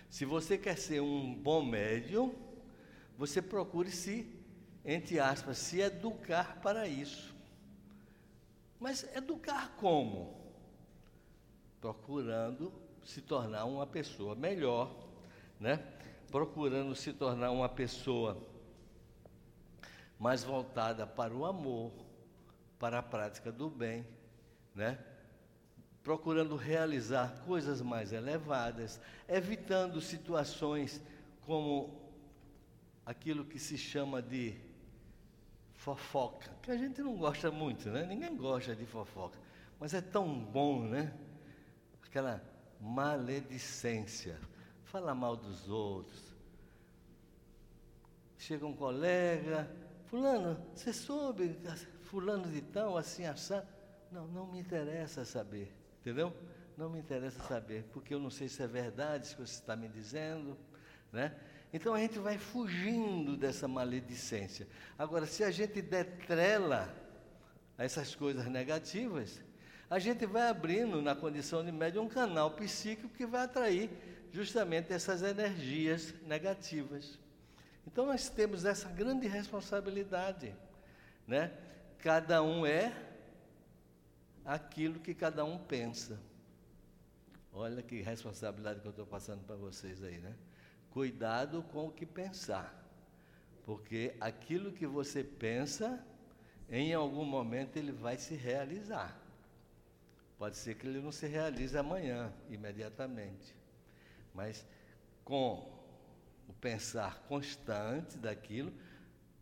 [0.09, 2.33] Se você quer ser um bom médium,
[3.17, 4.27] você procure se,
[4.83, 7.35] entre aspas, se educar para isso.
[8.79, 10.35] Mas educar como?
[11.81, 12.71] Procurando
[13.03, 14.93] se tornar uma pessoa melhor,
[15.59, 15.77] né?
[16.31, 18.37] Procurando se tornar uma pessoa
[20.19, 21.91] mais voltada para o amor,
[22.79, 24.05] para a prática do bem,
[24.73, 24.97] né?
[26.05, 31.01] Procurando realizar coisas mais elevadas, evitando situações
[31.41, 31.99] como
[33.03, 34.55] aquilo que se chama de
[35.73, 38.05] fofoca, que a gente não gosta muito, né?
[38.05, 39.39] Ninguém gosta de fofoca,
[39.79, 41.11] mas é tão bom, né?
[42.03, 42.39] Aquela
[42.79, 44.39] maledicência,
[44.83, 46.35] falar mal dos outros.
[48.37, 49.67] Chega um colega,
[50.05, 51.57] Fulano, você soube,
[52.03, 53.67] fulano de tal, assim, assado?
[54.11, 55.73] Não, não me interessa saber,
[56.05, 56.31] entendeu?
[56.77, 59.87] Não me interessa saber, porque eu não sei se é verdade, se você está me
[59.87, 60.55] dizendo,
[61.11, 61.35] né?
[61.73, 64.67] Então a gente vai fugindo dessa maledicência.
[64.99, 66.93] Agora, se a gente detrela
[67.75, 69.41] essas coisas negativas,
[69.89, 73.89] a gente vai abrindo, na condição de médio, um canal psíquico que vai atrair
[74.31, 77.17] justamente essas energias negativas.
[77.87, 80.55] Então nós temos essa grande responsabilidade,
[81.27, 81.51] né?
[81.97, 82.93] Cada um é
[84.45, 86.19] aquilo que cada um pensa.
[87.51, 90.35] Olha que responsabilidade que eu estou passando para vocês aí, né?
[90.91, 92.73] Cuidado com o que pensar,
[93.65, 96.05] porque aquilo que você pensa,
[96.69, 99.19] em algum momento ele vai se realizar.
[100.37, 103.55] Pode ser que ele não se realize amanhã, imediatamente,
[104.33, 104.65] mas
[105.23, 105.73] com
[106.47, 108.71] o pensar constante daquilo,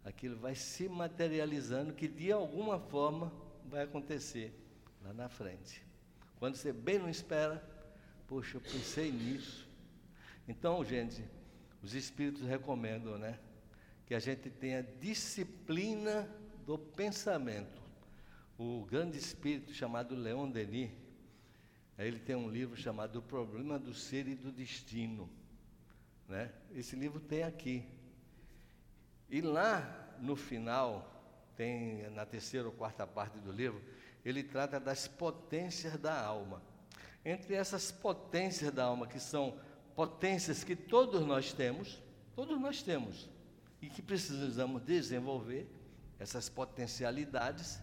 [0.05, 3.31] aquilo vai se materializando, que de alguma forma
[3.65, 4.62] vai acontecer
[5.03, 5.83] lá na frente.
[6.37, 7.63] Quando você bem não espera,
[8.27, 9.67] poxa, eu pensei nisso.
[10.47, 11.23] Então, gente,
[11.81, 13.39] os espíritos recomendam, né?
[14.05, 16.29] Que a gente tenha disciplina
[16.65, 17.81] do pensamento.
[18.57, 20.91] O grande espírito chamado Leon Denis,
[21.97, 25.29] ele tem um livro chamado O Problema do Ser e do Destino.
[26.27, 26.51] Né?
[26.73, 27.85] Esse livro tem aqui.
[29.29, 31.13] E lá no final,
[31.55, 33.81] tem na terceira ou quarta parte do livro,
[34.23, 36.61] ele trata das potências da alma.
[37.25, 39.57] Entre essas potências da alma, que são
[39.95, 42.01] potências que todos nós temos,
[42.35, 43.29] todos nós temos,
[43.81, 45.69] e que precisamos desenvolver,
[46.19, 47.81] essas potencialidades,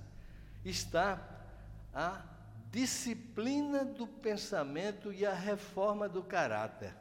[0.64, 1.44] está
[1.92, 2.22] a
[2.70, 6.94] disciplina do pensamento e a reforma do caráter.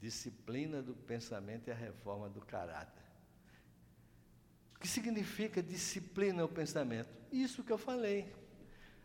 [0.00, 3.01] Disciplina do pensamento e a reforma do caráter.
[4.82, 7.08] Que significa disciplina o pensamento?
[7.30, 8.34] Isso que eu falei.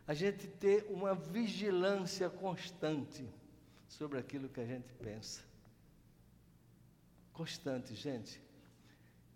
[0.08, 3.24] a gente ter uma vigilância constante
[3.86, 5.42] sobre aquilo que a gente pensa.
[7.32, 8.42] Constante, gente.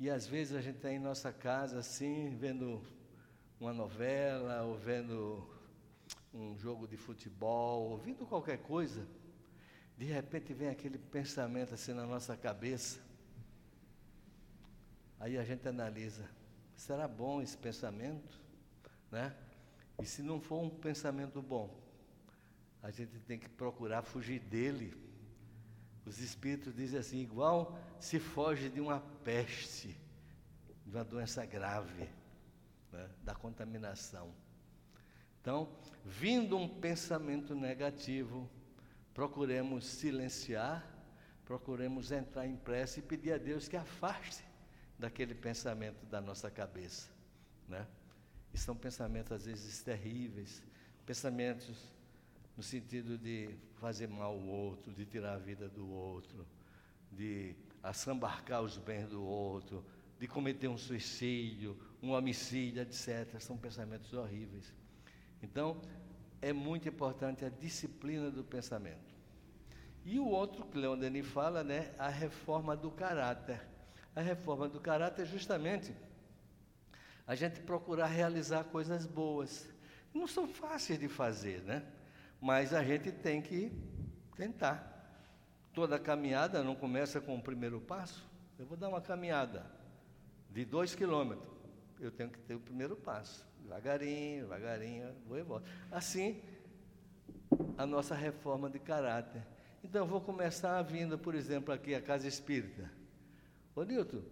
[0.01, 2.83] E às vezes a gente está em nossa casa assim, vendo
[3.61, 5.47] uma novela, ou vendo
[6.35, 9.07] um jogo de futebol, ouvindo qualquer coisa,
[9.97, 12.99] de repente vem aquele pensamento assim na nossa cabeça.
[15.23, 16.29] Aí a gente analisa,
[16.75, 18.41] será bom esse pensamento?
[19.09, 19.33] Né?
[20.01, 21.81] E se não for um pensamento bom,
[22.83, 24.93] a gente tem que procurar fugir dele.
[26.05, 29.97] Os espíritos dizem assim, igual se foge de uma peste,
[30.85, 32.09] de uma doença grave,
[32.91, 33.09] né?
[33.23, 34.35] da contaminação.
[35.41, 35.69] Então,
[36.05, 38.51] vindo um pensamento negativo,
[39.15, 40.85] procuremos silenciar,
[41.45, 44.51] procuremos entrar em prece e pedir a Deus que afaste
[45.03, 47.09] daquele pensamento da nossa cabeça,
[47.69, 47.85] né?
[48.55, 50.63] E são pensamentos às vezes terríveis,
[51.05, 51.93] pensamentos
[52.57, 56.47] no sentido de fazer mal ao outro, de tirar a vida do outro,
[57.11, 59.85] de assambarcar os bens do outro,
[60.21, 63.41] de cometer um suicídio, um homicídio, etc.
[63.41, 64.73] São pensamentos horríveis.
[65.43, 65.83] Então,
[66.41, 69.13] é muito importante a disciplina do pensamento.
[70.05, 73.72] E o outro que Leon Denis fala, né, a reforma do caráter.
[74.15, 75.95] A reforma do caráter é justamente
[77.27, 79.69] a gente procurar realizar coisas boas.
[80.13, 81.83] Não são fáceis de fazer, né?
[82.41, 83.73] Mas a gente tem que
[84.37, 84.91] tentar.
[85.73, 88.29] Toda caminhada não começa com o primeiro passo.
[88.59, 89.65] Eu vou dar uma caminhada
[90.51, 91.51] de dois quilômetros.
[91.99, 93.47] Eu tenho que ter o primeiro passo.
[93.63, 95.71] Devagarinho, devagarinho, vou e volto.
[95.91, 96.43] Assim,
[97.79, 99.43] a nossa reforma de caráter.
[99.83, 102.91] Então, eu vou começar a por exemplo, aqui à Casa Espírita.
[103.75, 104.23] Ô, Nilton,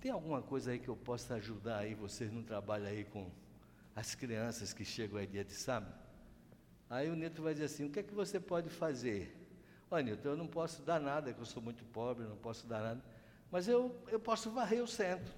[0.00, 3.30] tem alguma coisa aí que eu possa ajudar aí, vocês não trabalham aí com
[3.94, 5.94] as crianças que chegam aí dia de sábado?
[6.90, 9.40] Aí o Nilton vai dizer assim, o que é que você pode fazer?
[9.88, 12.80] Olha, Nilton, eu não posso dar nada, que eu sou muito pobre, não posso dar
[12.80, 13.04] nada.
[13.52, 15.32] Mas eu, eu posso varrer o centro.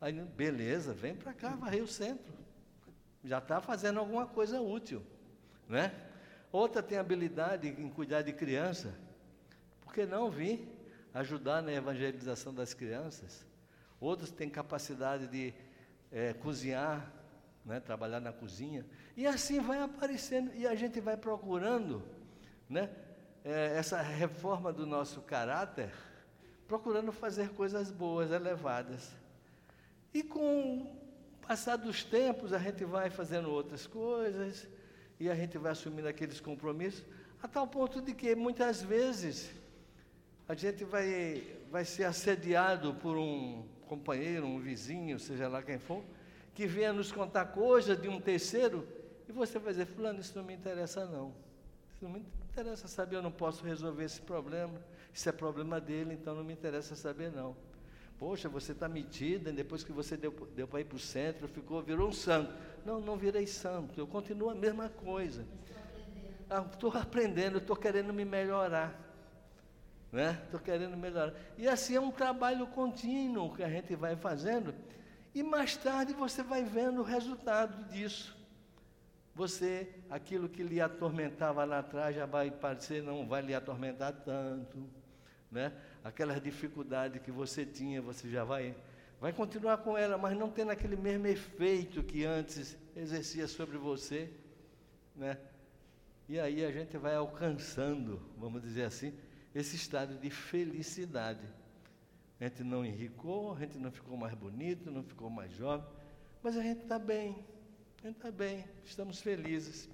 [0.00, 2.32] Aí, beleza, vem para cá, varrer o centro.
[3.22, 5.02] Já está fazendo alguma coisa útil.
[5.68, 5.92] Né?
[6.50, 8.94] Outra tem habilidade em cuidar de criança.
[9.82, 10.79] Por que não vir
[11.14, 13.46] ajudar na evangelização das crianças?
[14.00, 15.54] Outros têm capacidade de
[16.10, 17.12] é, cozinhar,
[17.64, 18.86] né, trabalhar na cozinha.
[19.16, 22.02] E assim vai aparecendo, e a gente vai procurando
[22.68, 22.90] né,
[23.44, 25.92] é, essa reforma do nosso caráter
[26.70, 29.10] procurando fazer coisas boas, elevadas.
[30.14, 30.86] E com o
[31.44, 34.68] passar dos tempos, a gente vai fazendo outras coisas,
[35.18, 37.04] e a gente vai assumindo aqueles compromissos,
[37.42, 39.50] a tal ponto de que muitas vezes
[40.50, 46.02] a gente vai, vai ser assediado por um companheiro, um vizinho, seja lá quem for,
[46.52, 48.84] que venha nos contar coisas de um terceiro,
[49.28, 51.32] e você vai dizer, fulano, isso não me interessa não.
[51.88, 54.74] Isso não me interessa saber, eu não posso resolver esse problema.
[55.14, 57.56] Isso é problema dele, então não me interessa saber, não.
[58.18, 61.80] Poxa, você está metida, depois que você deu, deu para ir para o centro, ficou,
[61.80, 62.52] virou um santo.
[62.84, 65.46] Não, não virei santo, eu continuo a mesma coisa.
[66.72, 69.09] Estou ah, aprendendo, estou querendo me melhorar.
[70.12, 70.64] Estou né?
[70.64, 71.32] querendo melhorar.
[71.56, 74.74] E assim é um trabalho contínuo que a gente vai fazendo.
[75.34, 78.36] E mais tarde você vai vendo o resultado disso.
[79.34, 84.88] Você, aquilo que lhe atormentava lá atrás, já vai parecer, não vai lhe atormentar tanto
[85.50, 85.72] né?
[86.04, 88.74] Aquelas dificuldades que você tinha, você já vai
[89.20, 94.30] vai continuar com ela, mas não tendo aquele mesmo efeito que antes exercia sobre você,
[95.14, 95.36] né?
[96.26, 99.12] E aí a gente vai alcançando, vamos dizer assim,
[99.54, 101.46] esse estado de felicidade.
[102.40, 105.86] A gente não enricou, a gente não ficou mais bonito, não ficou mais jovem,
[106.42, 107.44] mas a gente está bem,
[108.02, 109.88] a gente está bem, estamos felizes.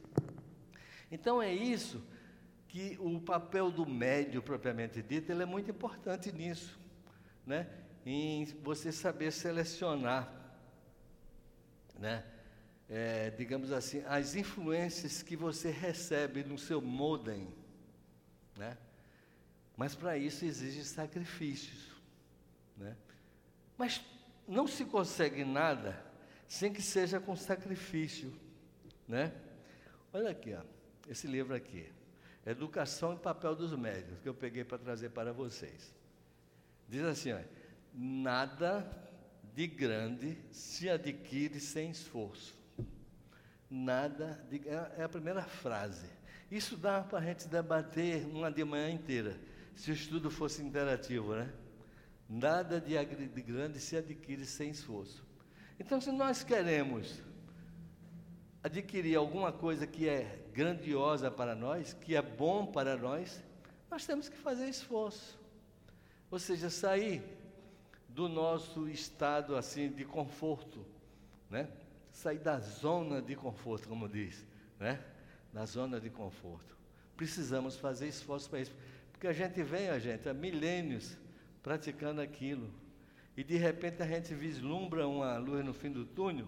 [1.11, 2.03] Então é isso
[2.69, 6.79] que o papel do médio, propriamente dito, ele é muito importante nisso,
[7.45, 7.67] né?
[8.07, 10.33] em você saber selecionar,
[11.99, 12.25] né?
[12.89, 17.53] É, digamos assim, as influências que você recebe no seu modem,
[18.57, 18.79] né?
[19.77, 21.95] Mas para isso exige sacrifícios,
[22.77, 22.97] né?
[23.77, 24.01] Mas
[24.49, 26.03] não se consegue nada
[26.49, 28.33] sem que seja com sacrifício,
[29.07, 29.33] né?
[30.13, 30.63] Olha aqui, ó,
[31.09, 31.93] esse livro aqui.
[32.47, 35.93] Educação e papel dos médios, que eu peguei para trazer para vocês.
[36.89, 37.41] Diz assim: ó,
[37.93, 38.89] nada
[39.53, 42.55] de grande se adquire sem esforço.
[43.69, 46.07] Nada de, é, é a primeira frase.
[46.51, 49.37] Isso dá para a gente debater uma de manhã inteira,
[49.77, 51.53] se o estudo fosse interativo, né?
[52.29, 55.25] Nada de, de grande se adquire sem esforço.
[55.79, 57.23] Então, se nós queremos
[58.65, 63.41] adquirir alguma coisa que é grandiosa para nós, que é bom para nós,
[63.91, 65.39] nós temos que fazer esforço.
[66.31, 67.23] Ou seja, sair
[68.09, 70.85] do nosso estado assim de conforto,
[71.51, 71.69] né?
[72.11, 74.45] Sair da zona de conforto, como diz,
[74.81, 75.05] né?
[75.53, 76.77] Da zona de conforto.
[77.15, 78.75] Precisamos fazer esforço para isso,
[79.17, 81.19] porque a gente vem, a gente, há milênios
[81.63, 82.71] praticando aquilo,
[83.37, 86.47] e de repente a gente vislumbra uma luz no fim do túnel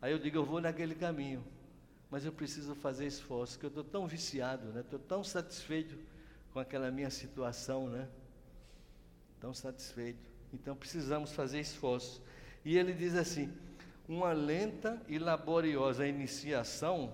[0.00, 1.44] Aí eu digo, eu vou naquele caminho,
[2.10, 4.80] mas eu preciso fazer esforço, porque eu estou tão viciado, né?
[4.80, 5.98] Estou tão satisfeito
[6.52, 8.08] com aquela minha situação, né?
[9.40, 10.30] Tão satisfeito.
[10.52, 12.22] Então precisamos fazer esforço.
[12.64, 13.52] E ele diz assim:
[14.08, 17.12] uma lenta e laboriosa iniciação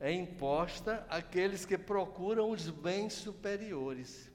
[0.00, 4.30] é imposta àqueles que procuram os bens superiores.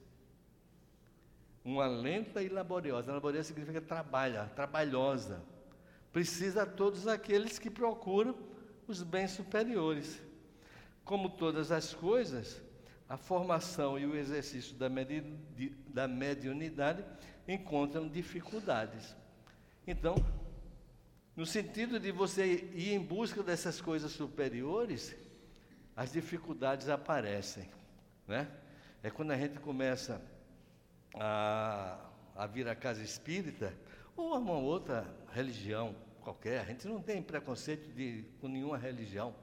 [1.64, 3.12] Uma lenta e laboriosa.
[3.12, 5.40] Laboriosa significa trabalha, trabalhosa
[6.12, 8.34] precisa a todos aqueles que procuram
[8.86, 10.20] os bens superiores.
[11.04, 12.60] Como todas as coisas,
[13.08, 15.22] a formação e o exercício da, medi
[15.88, 17.04] da mediunidade
[17.46, 19.16] encontram dificuldades.
[19.86, 20.14] Então,
[21.34, 25.16] no sentido de você ir em busca dessas coisas superiores,
[25.96, 27.68] as dificuldades aparecem.
[28.26, 28.48] Né?
[29.02, 30.20] É quando a gente começa
[31.14, 31.98] a,
[32.34, 33.74] a vir à casa espírita,
[34.16, 36.60] ou uma outra religião qualquer.
[36.60, 39.34] A gente não tem preconceito de, com nenhuma religião.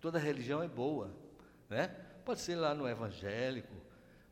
[0.00, 1.10] Toda religião é boa.
[1.68, 1.88] Né?
[2.24, 3.74] Pode ser lá no evangélico,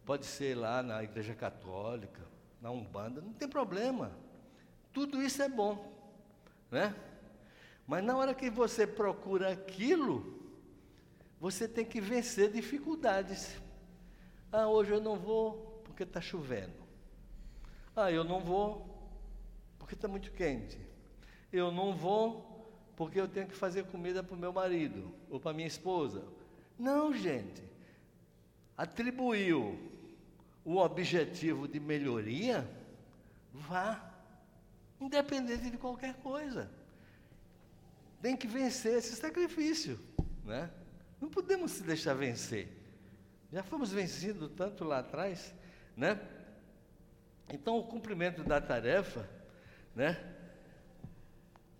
[0.05, 2.23] pode ser lá na igreja católica,
[2.61, 4.13] na Umbanda, não tem problema.
[4.93, 5.93] Tudo isso é bom.
[6.71, 6.95] Né?
[7.87, 10.39] Mas na hora que você procura aquilo,
[11.41, 13.61] você tem que vencer dificuldades.
[14.51, 15.68] Ah, hoje eu não vou
[15.99, 16.87] porque está chovendo.
[17.97, 19.11] Ah, eu não vou
[19.81, 20.79] porque está muito quente.
[21.53, 25.53] Eu não vou porque eu tenho que fazer comida para o meu marido ou para
[25.53, 26.23] minha esposa.
[26.79, 27.65] Não, gente.
[28.77, 29.77] Atribuiu
[30.65, 32.65] o objetivo de melhoria,
[33.53, 34.15] vá,
[35.01, 36.71] independente de qualquer coisa.
[38.23, 39.99] Tem que vencer esse sacrifício,
[40.45, 40.71] né?
[41.21, 42.69] Não podemos se deixar vencer.
[43.53, 45.53] Já fomos vencidos tanto lá atrás,
[45.99, 46.19] né?
[47.53, 49.29] Então, o cumprimento da tarefa
[49.97, 50.17] né,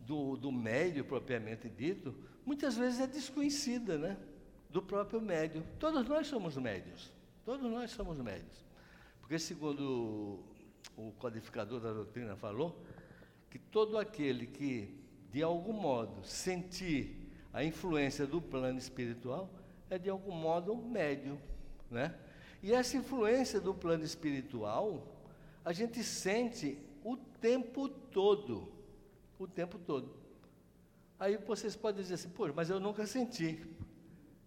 [0.01, 2.13] do, do médio propriamente dito,
[2.45, 4.17] muitas vezes é desconhecida, né,
[4.69, 5.63] do próprio médio.
[5.79, 7.13] Todos nós somos médios,
[7.45, 8.67] todos nós somos médios.
[9.21, 10.43] Porque segundo
[10.97, 12.85] o, codificador da doutrina falou,
[13.49, 15.01] que todo aquele que,
[15.31, 19.49] de algum modo, sentir a influência do plano espiritual,
[19.89, 21.41] é de algum modo um médio,
[21.89, 22.15] né?
[22.63, 25.07] E essa influência do plano espiritual,
[25.65, 28.73] a gente sente o tempo todo.
[29.39, 30.17] O tempo todo.
[31.19, 33.65] Aí vocês podem dizer assim, pô, mas eu nunca senti.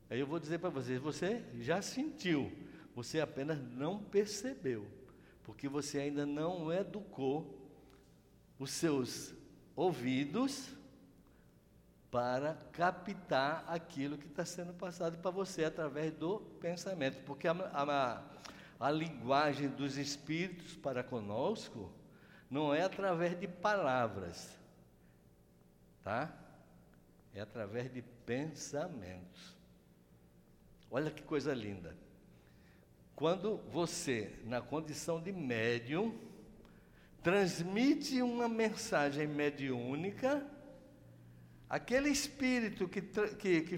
[0.10, 2.52] Aí eu vou dizer para vocês, você já sentiu,
[2.94, 4.86] você apenas não percebeu,
[5.44, 7.58] porque você ainda não educou
[8.60, 9.34] os seus
[9.76, 10.76] ouvidos
[12.12, 18.22] para captar aquilo que está sendo passado para você através do pensamento, porque a, a,
[18.78, 21.90] a linguagem dos espíritos para conosco
[22.50, 24.52] não é através de palavras,
[26.04, 26.38] tá?
[27.34, 29.56] É através de pensamentos.
[30.92, 31.96] Olha que coisa linda.
[33.16, 36.14] Quando você, na condição de médium,
[37.24, 40.46] transmite uma mensagem mediúnica,
[41.76, 43.78] aquele espírito que, que, que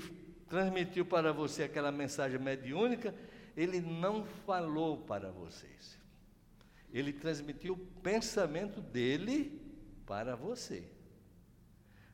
[0.50, 3.14] transmitiu para você aquela mensagem mediúnica,
[3.56, 6.04] ele não falou para vocês
[6.94, 9.60] ele transmitiu o pensamento dele
[10.06, 10.88] para você.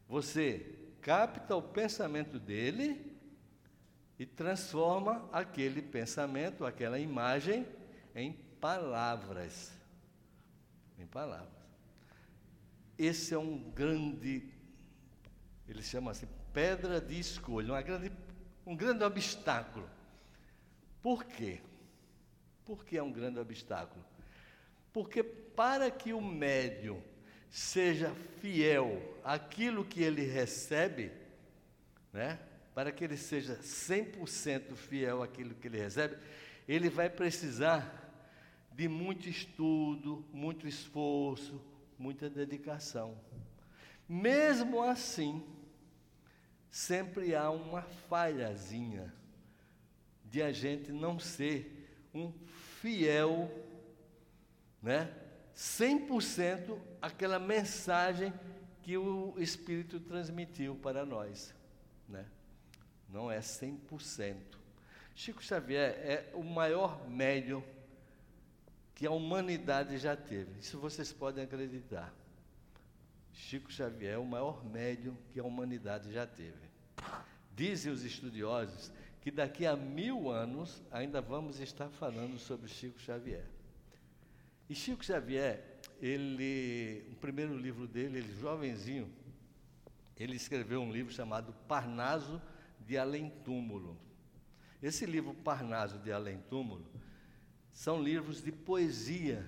[0.08, 3.14] Você capta o pensamento dele
[4.18, 7.68] e transforma aquele pensamento, aquela imagem,
[8.16, 9.74] em palavras.
[10.98, 11.50] Em palavras.
[12.98, 14.50] Esse é um grande,
[15.72, 18.12] ele chama assim, pedra de escolha, grande,
[18.66, 19.90] um grande obstáculo.
[21.02, 21.62] Por quê?
[22.66, 24.04] Por que é um grande obstáculo?
[24.92, 27.02] Porque para que o médium
[27.50, 31.12] seja fiel àquilo que ele recebe,
[32.14, 32.40] né?
[32.74, 36.18] Para que ele seja 100% fiel àquilo que ele recebe,
[36.68, 38.10] ele vai precisar
[38.72, 41.62] de muito estudo, muito esforço,
[41.98, 43.18] muita dedicação.
[44.08, 45.44] Mesmo assim,
[46.70, 49.14] sempre há uma falhazinha
[50.26, 52.32] de a gente não ser um
[52.82, 53.50] fiel
[54.82, 55.14] né?
[55.56, 58.34] 100% aquela mensagem
[58.82, 61.54] que o Espírito transmitiu para nós,
[62.08, 62.26] né?
[63.10, 64.36] não é 100%.
[65.14, 67.62] Chico Xavier é o maior médium
[68.96, 70.60] que a humanidade já teve.
[70.60, 72.14] Isso vocês podem acreditar.
[73.40, 76.70] Chico Xavier é o maior médium que a humanidade já teve.
[77.56, 83.46] Dizem os estudiosos que daqui a mil anos ainda vamos estar falando sobre Chico Xavier.
[84.70, 89.10] E Chico Xavier, ele, o primeiro livro dele, ele jovenzinho,
[90.18, 92.42] ele escreveu um livro chamado Parnaso
[92.86, 93.98] de Além Túmulo.
[94.84, 96.86] Esse livro Parnaso de Além Túmulo
[97.72, 99.48] são livros de poesia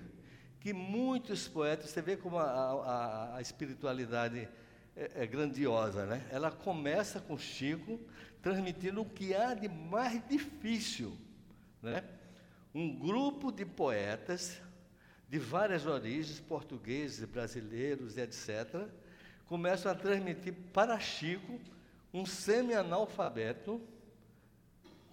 [0.62, 4.48] que muitos poetas, você vê como a, a, a espiritualidade
[4.96, 6.24] é, é, grandiosa, né?
[6.30, 7.98] Ela começa com Chico
[8.40, 11.18] transmitindo o que há de mais difícil,
[11.82, 12.04] né?
[12.72, 14.62] Um grupo de poetas
[15.28, 18.86] de várias origens, portugueses, brasileiros, etc.,
[19.46, 21.58] começam a transmitir para Chico,
[22.14, 23.80] um semi-analfabeto,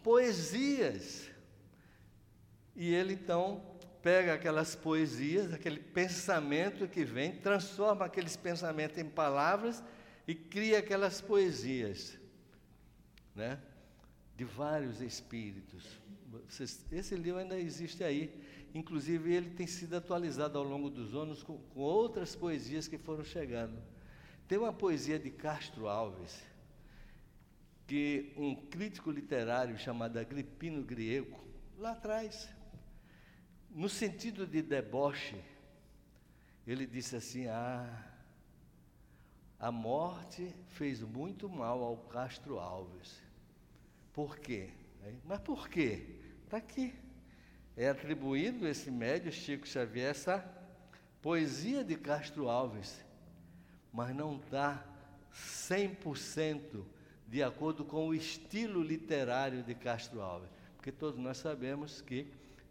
[0.04, 1.28] poesias.
[2.76, 9.84] E ele então pega aquelas poesias, aquele pensamento que vem, transforma aqueles pensamentos em palavras
[10.28, 12.18] e cria aquelas poesias,
[13.36, 13.60] né?
[14.36, 16.00] De vários espíritos.
[16.92, 18.34] Esse livro ainda existe aí.
[18.74, 23.24] Inclusive, ele tem sido atualizado ao longo dos anos com, com outras poesias que foram
[23.24, 23.82] chegando.
[24.48, 26.40] Tem uma poesia de Castro Alves,
[27.88, 31.44] que um crítico literário chamado Agripino Grieco,
[31.78, 32.48] lá atrás,
[33.70, 35.42] no sentido de deboche,
[36.66, 38.06] ele disse assim: Ah,
[39.60, 43.22] a morte fez muito mal ao Castro Alves.
[44.14, 44.70] Por quê?
[45.26, 46.20] Mas por quê?
[46.46, 46.94] Está aqui
[47.80, 50.46] é atribuído esse médio Chico Xavier essa
[51.22, 53.06] poesia de Castro Alves,
[53.94, 54.84] mas não está
[55.34, 56.84] 100%
[57.26, 62.30] de acordo com o estilo literário de Castro Alves, porque todos nós sabemos que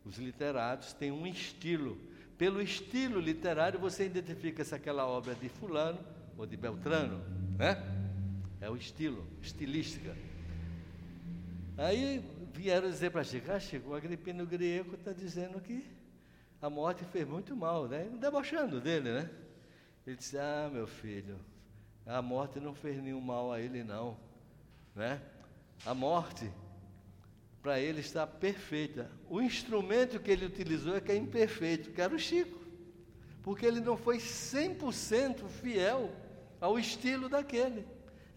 [0.09, 1.99] os literatos têm um estilo.
[2.39, 5.99] Pelo estilo literário você identifica se aquela obra é de fulano
[6.37, 7.23] ou de Beltrano,
[7.59, 7.77] né?
[8.61, 10.17] É o estilo, estilística.
[11.77, 15.85] Aí vieram dizer para Chico, ah, Chico, o Agripino Grieco está dizendo que
[16.61, 18.09] a morte fez muito mal, né?
[18.19, 19.31] Debochando dele, né?
[20.07, 21.39] Ele disse, ah, meu filho,
[22.07, 24.17] a morte não fez nenhum mal a ele, não.
[24.95, 25.21] Né?
[25.85, 26.51] A morte,
[27.69, 29.11] para ele, está perfeita.
[29.29, 32.59] O instrumento que ele utilizou é que é imperfeito, que era o Chico.
[33.43, 36.11] Porque ele não foi 100% fiel
[36.63, 37.87] ao estilo daquele.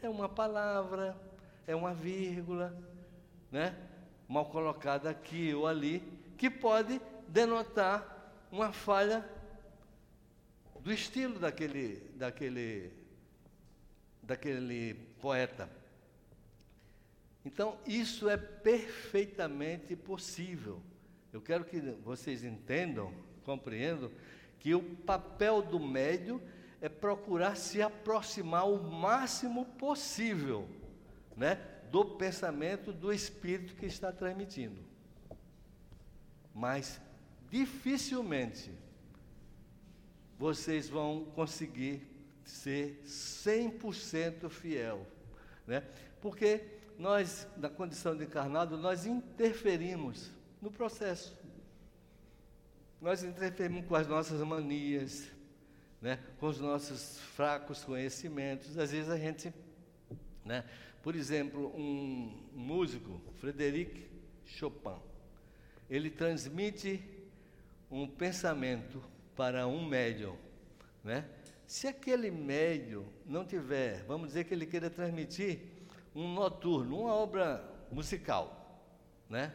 [0.01, 1.15] É uma palavra,
[1.65, 2.77] é uma vírgula,
[3.49, 3.73] né?
[4.27, 6.03] mal colocada aqui ou ali,
[6.38, 9.25] que pode denotar uma falha
[10.82, 12.91] do estilo daquele, daquele,
[14.21, 15.69] daquele poeta.
[17.44, 20.82] Então, isso é perfeitamente possível.
[21.34, 23.14] Eu quero que vocês entendam,
[23.44, 24.12] compreendam,
[24.60, 26.42] que o papel do médio
[26.80, 30.68] é procurar se aproximar o máximo possível,
[31.36, 31.56] né,
[31.92, 34.80] do pensamento do espírito que está transmitindo.
[36.54, 37.02] Mas
[37.50, 38.72] dificilmente
[40.38, 42.02] vocês vão conseguir
[42.44, 45.06] ser 100% fiel,
[45.68, 45.84] né?
[46.20, 50.32] Porque nós, na condição de encarnado, nós interferimos
[50.62, 51.39] no processo.
[53.02, 55.32] Nós interferimos com as nossas manias,
[56.02, 56.20] né?
[56.39, 58.78] com os nossos fracos conhecimentos.
[58.78, 59.52] Às vezes a gente
[60.46, 60.64] né?
[61.02, 64.10] Por exemplo, um músico, Frederic
[64.46, 65.00] Chopin,
[65.89, 67.04] ele transmite
[67.89, 69.04] um pensamento
[69.36, 70.36] para um médium,
[71.04, 71.26] né?
[71.66, 75.60] Se aquele médium não tiver, vamos dizer que ele queira transmitir
[76.16, 78.82] um noturno, uma obra musical,
[79.30, 79.53] né?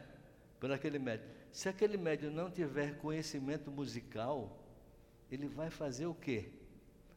[0.58, 1.28] Por aquele médium.
[1.52, 4.58] Se aquele médium não tiver conhecimento musical,
[5.30, 6.50] ele vai fazer o quê?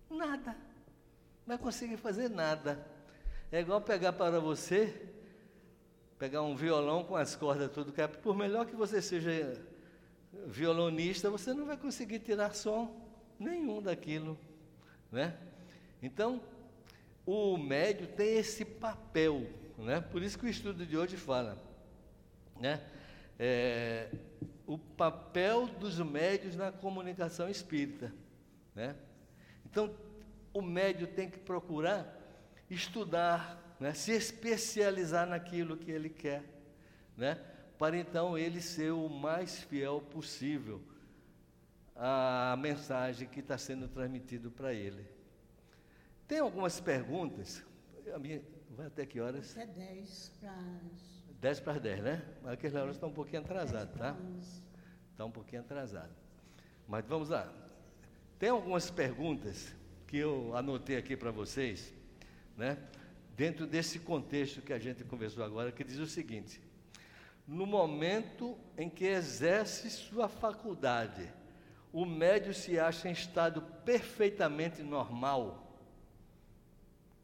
[0.09, 0.51] Nada.
[0.51, 2.85] Não vai conseguir fazer nada.
[3.51, 5.09] É igual pegar para você,
[6.17, 9.59] pegar um violão com as cordas tudo é, por melhor que você seja
[10.45, 13.09] violonista, você não vai conseguir tirar som
[13.39, 14.37] nenhum daquilo,
[15.11, 15.37] né?
[16.01, 16.41] Então,
[17.29, 20.01] o médio tem esse papel, né?
[20.01, 21.57] Por isso que o estudo de hoje fala,
[22.59, 22.81] né?
[23.37, 24.09] É,
[24.65, 28.11] o papel dos médios na comunicação espírita,
[28.73, 28.95] né?
[29.65, 29.93] Então,
[30.53, 32.17] o médio tem que procurar
[32.69, 36.43] estudar, né, se especializar naquilo que ele quer,
[37.17, 37.35] né,
[37.77, 40.81] para então ele ser o mais fiel possível
[41.95, 45.18] à mensagem que está sendo transmitida para ele.
[46.29, 47.65] Tem algumas perguntas,
[48.77, 49.57] Vai até que horas?
[49.57, 50.53] Até 10 para
[51.41, 52.25] 10 para as 10, né?
[52.43, 54.15] Mas aquele horas está um pouquinho atrasado, tá?
[55.11, 56.13] Está um pouquinho atrasado.
[56.87, 57.51] Mas vamos lá.
[58.37, 59.75] Tem algumas perguntas
[60.05, 61.91] que eu anotei aqui para vocês,
[62.55, 62.77] né?
[63.35, 66.61] Dentro desse contexto que a gente conversou agora, que diz o seguinte:
[67.47, 71.27] no momento em que exerce sua faculdade,
[71.91, 75.65] o médio se acha em estado perfeitamente normal?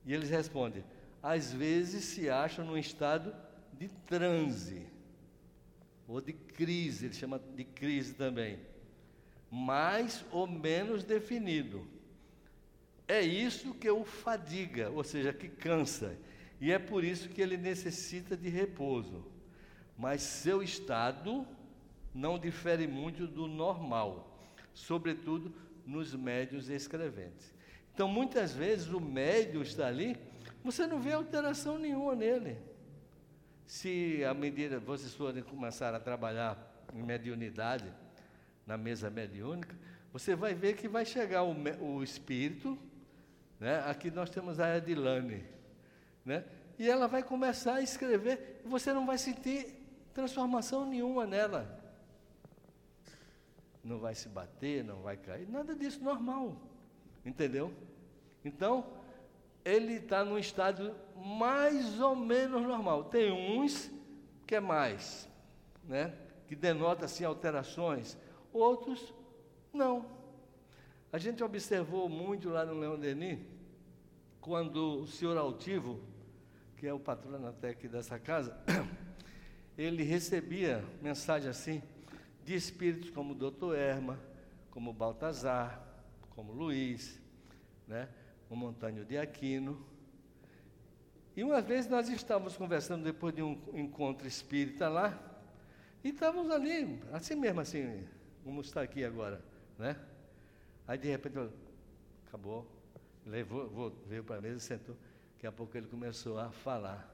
[0.06, 0.84] E eles respondem:
[1.22, 3.36] às vezes se acha num estado
[3.74, 4.86] de transe,
[6.08, 8.60] ou de crise, ele chama de crise também,
[9.50, 11.88] mais ou menos definido.
[13.08, 16.18] É isso que o fadiga, ou seja, que cansa,
[16.62, 19.26] e é por isso que ele necessita de repouso.
[19.98, 21.48] Mas seu estado
[22.14, 24.40] não difere muito do normal,
[24.74, 25.54] sobretudo
[25.86, 27.55] nos médios escreventes.
[27.96, 30.18] Então, muitas vezes o médio está ali,
[30.62, 32.58] você não vê alteração nenhuma nele.
[33.66, 36.58] Se à medida vocês forem começar a trabalhar
[36.94, 37.90] em mediunidade,
[38.68, 39.74] na mesa mediúnica,
[40.12, 42.78] você vai ver que vai chegar o, o espírito,
[43.62, 43.82] né?
[43.88, 45.46] aqui nós temos a Edilane,
[46.26, 46.44] né?
[46.78, 49.74] e ela vai começar a escrever, e você não vai sentir
[50.14, 51.82] transformação nenhuma nela.
[53.82, 56.75] Não vai se bater, não vai cair, nada disso normal,
[57.26, 57.74] entendeu?
[58.44, 58.86] Então,
[59.64, 63.06] ele está num estado mais ou menos normal.
[63.06, 63.92] Tem uns
[64.46, 65.28] que é mais,
[65.84, 66.14] né?
[66.48, 68.18] que denota assim alterações,
[68.54, 69.14] outros
[69.74, 70.06] não.
[71.12, 73.40] A gente observou muito lá no Leão Denis,
[74.40, 76.00] quando o senhor Altivo,
[76.78, 78.56] que é o patrono até aqui dessa casa,
[79.78, 81.82] ele recebia mensagem assim,
[82.44, 84.20] de espíritos como o doutor Erma,
[84.70, 85.82] como Baltazar,
[86.36, 87.22] como Luiz,
[87.88, 88.10] né?
[88.50, 89.86] o Montânio de Aquino.
[91.36, 95.20] E uma vez nós estávamos conversando depois de um encontro espírita lá,
[96.04, 98.08] e estávamos ali, assim mesmo, assim,
[98.44, 99.44] como está aqui agora,
[99.78, 100.00] né?
[100.88, 101.38] Aí de repente,
[102.28, 102.68] acabou,
[103.26, 104.96] levou, vou, veio para a mesa sentou.
[105.34, 107.12] Daqui a pouco ele começou a falar.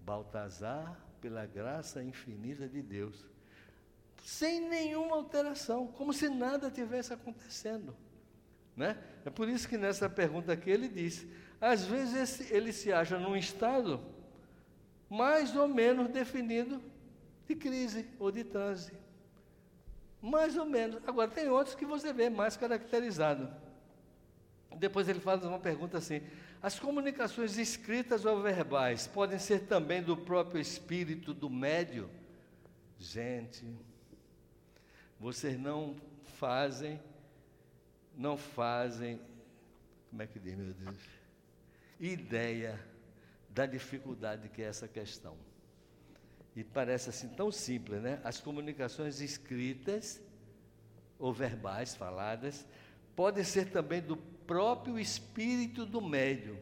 [0.00, 3.24] Baltazar, pela graça infinita de Deus,
[4.24, 7.94] sem nenhuma alteração, como se nada tivesse acontecendo.
[8.76, 8.96] Né?
[9.24, 11.26] É por isso que nessa pergunta aqui ele diz:
[11.60, 14.00] às vezes ele se acha num estado
[15.08, 16.82] mais ou menos definido
[17.46, 18.92] de crise ou de transe.
[20.20, 21.02] Mais ou menos.
[21.06, 23.52] Agora, tem outros que você vê mais caracterizado.
[24.78, 26.22] Depois ele faz uma pergunta assim:
[26.62, 32.08] as comunicações escritas ou verbais podem ser também do próprio espírito do médio?
[32.98, 33.66] Gente,
[35.18, 35.96] vocês não
[36.38, 37.00] fazem
[38.16, 39.20] não fazem,
[40.10, 40.96] como é que diz, meu Deus?
[41.98, 42.78] Ideia
[43.48, 45.36] da dificuldade que é essa questão.
[46.54, 48.20] E parece assim tão simples, né?
[48.24, 50.20] As comunicações escritas
[51.18, 52.66] ou verbais, faladas,
[53.14, 56.56] podem ser também do próprio espírito do médium.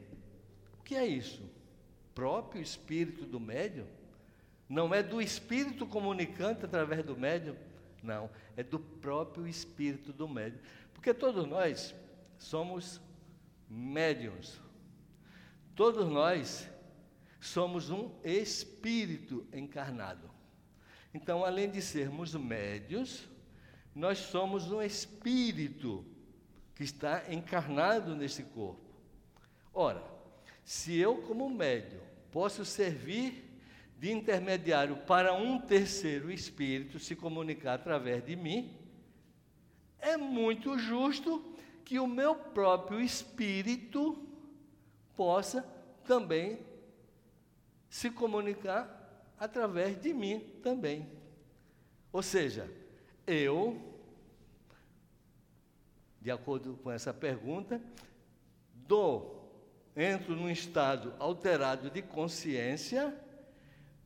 [0.79, 1.43] O que é isso?
[2.15, 3.87] Próprio espírito do médium?
[4.69, 7.57] Não é do espírito comunicante através do médium?
[8.03, 10.61] Não, é do próprio espírito do médium.
[11.01, 11.95] Porque todos nós
[12.39, 13.01] somos
[13.71, 14.61] médiums.
[15.75, 16.69] Todos nós
[17.41, 20.31] somos um espírito encarnado.
[21.15, 23.27] Então, além de sermos médios,
[23.95, 26.05] nós somos um espírito
[26.75, 28.95] que está encarnado nesse corpo.
[29.73, 30.05] Ora,
[30.63, 33.59] se eu, como médio, posso servir
[33.99, 38.79] de intermediário para um terceiro espírito se comunicar através de mim,
[40.01, 41.45] é muito justo
[41.85, 44.17] que o meu próprio espírito
[45.17, 45.63] possa
[46.05, 46.61] também
[47.89, 48.97] se comunicar
[49.39, 51.11] através de mim também.
[52.13, 52.71] Ou seja,
[53.27, 53.81] eu,
[56.21, 57.81] de acordo com essa pergunta,
[58.75, 59.53] dou,
[59.97, 63.15] entro num estado alterado de consciência,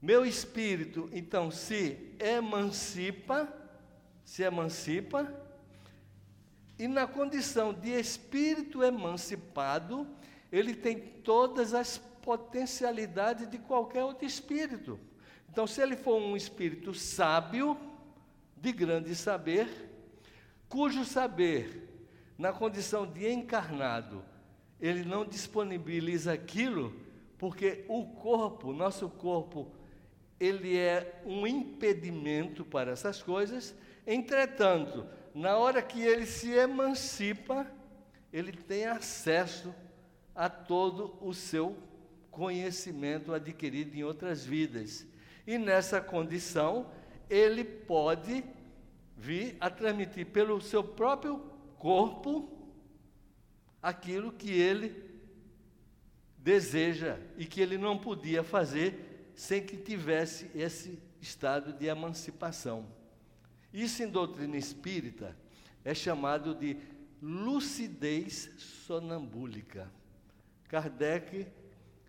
[0.01, 3.53] meu espírito então se emancipa,
[4.25, 5.44] se emancipa,
[6.79, 10.07] e na condição de espírito emancipado,
[10.51, 14.99] ele tem todas as potencialidades de qualquer outro espírito.
[15.49, 17.79] Então, se ele for um espírito sábio,
[18.57, 19.69] de grande saber,
[20.69, 21.89] cujo saber,
[22.37, 24.25] na condição de encarnado,
[24.81, 26.95] ele não disponibiliza aquilo,
[27.39, 29.71] porque o corpo, nosso corpo,
[30.41, 33.75] ele é um impedimento para essas coisas,
[34.07, 37.67] entretanto, na hora que ele se emancipa,
[38.33, 39.75] ele tem acesso
[40.35, 41.77] a todo o seu
[42.31, 45.07] conhecimento adquirido em outras vidas.
[45.47, 46.91] E nessa condição,
[47.29, 48.45] ele pode
[49.17, 51.39] vir a transmitir pelo seu próprio
[51.79, 52.49] corpo
[53.83, 55.05] aquilo que ele
[56.39, 62.87] deseja e que ele não podia fazer sem que tivesse esse estado de emancipação.
[63.75, 65.37] Isso em doutrina espírita
[65.85, 66.79] é chamado de
[67.21, 68.53] lucidez
[68.87, 69.91] sonambúlica.
[70.69, 71.49] Kardec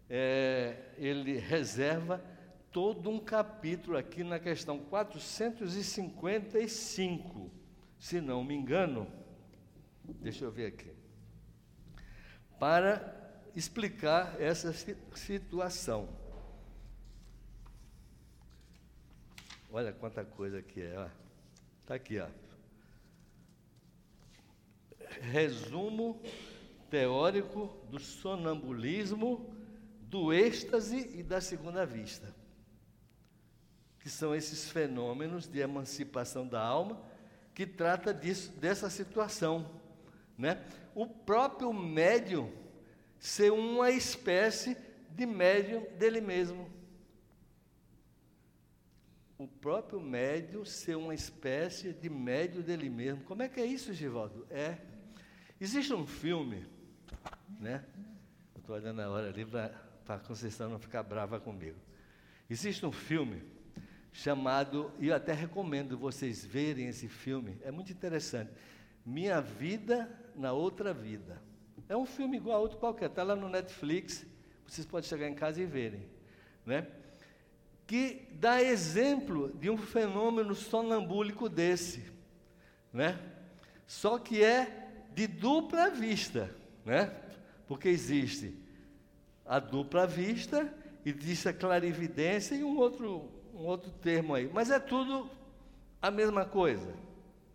[0.08, 2.24] é, ele reserva
[2.72, 7.52] todo um capítulo aqui na questão 455,
[7.98, 9.12] se não me engano.
[10.04, 10.94] Deixa eu ver aqui.
[12.60, 14.72] Para explicar essa
[15.16, 16.08] situação.
[19.72, 21.25] Olha quanta coisa que é.
[21.86, 22.26] Está aqui, ó.
[25.22, 26.20] Resumo
[26.90, 29.56] teórico do sonambulismo,
[30.02, 32.34] do êxtase e da segunda vista.
[34.00, 37.00] Que são esses fenômenos de emancipação da alma
[37.54, 39.70] que trata disso, dessa situação,
[40.36, 40.66] né?
[40.96, 42.52] O próprio médium
[43.20, 44.76] ser uma espécie
[45.12, 46.68] de médium dele mesmo.
[49.38, 53.24] O próprio médium ser uma espécie de médium dele mesmo.
[53.26, 54.48] Como é que é isso, Givaldo?
[54.50, 54.78] É.
[55.60, 56.66] Existe um filme,
[57.60, 57.84] né?
[58.58, 59.72] Estou olhando a hora ali para
[60.08, 61.78] a Conceição não ficar brava comigo.
[62.50, 63.44] Existe um filme
[64.12, 68.52] chamado, e eu até recomendo vocês verem esse filme, é muito interessante.
[69.06, 71.42] Minha Vida na Outra Vida.
[71.90, 74.26] É um filme igual a outro qualquer, está lá no Netflix,
[74.66, 76.08] vocês podem chegar em casa e verem.
[76.66, 76.88] Né?
[77.88, 82.04] Que dá exemplo de um fenômeno sonambúlico desse.
[82.92, 83.20] Né?
[83.86, 86.54] Só que é de dupla vista.
[86.84, 87.12] Né?
[87.68, 88.58] Porque existe
[89.46, 90.74] a dupla vista,
[91.06, 94.50] existe a clarividência e um outro, um outro termo aí.
[94.52, 95.30] Mas é tudo
[96.02, 96.94] a mesma coisa,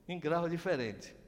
[0.09, 1.21] em grau diferente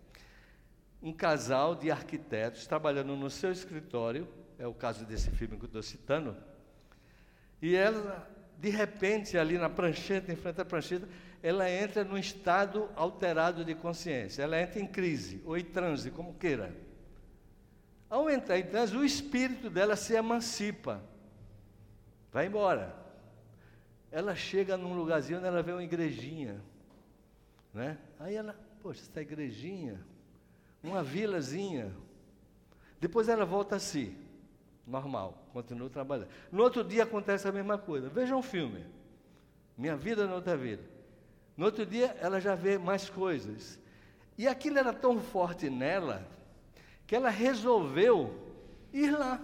[1.02, 5.66] um casal de arquitetos trabalhando no seu escritório, é o caso desse filme que eu
[5.66, 6.36] estou citando,
[7.60, 8.30] e ela,
[8.62, 11.08] de repente, ali na prancheta, em frente à prancheta,
[11.42, 16.34] ela entra num estado alterado de consciência, ela entra em crise, ou em transe, como
[16.34, 16.72] queira.
[18.08, 21.02] Ao entrar em transe, o espírito dela se emancipa,
[22.30, 22.94] vai embora.
[24.12, 26.62] Ela chega num lugarzinho onde ela vê uma igrejinha,
[27.74, 27.98] né?
[28.20, 30.00] Aí ela, poxa, essa igrejinha,
[30.80, 31.92] uma vilazinha.
[33.00, 34.16] Depois ela volta a si,
[34.86, 36.28] normal, continua trabalhando.
[36.50, 38.08] No outro dia acontece a mesma coisa.
[38.08, 38.84] Veja um filme.
[39.76, 40.82] Minha vida na outra vida.
[41.56, 43.78] No outro dia ela já vê mais coisas.
[44.36, 46.26] E aquilo era tão forte nela
[47.06, 48.34] que ela resolveu
[48.92, 49.40] ir lá.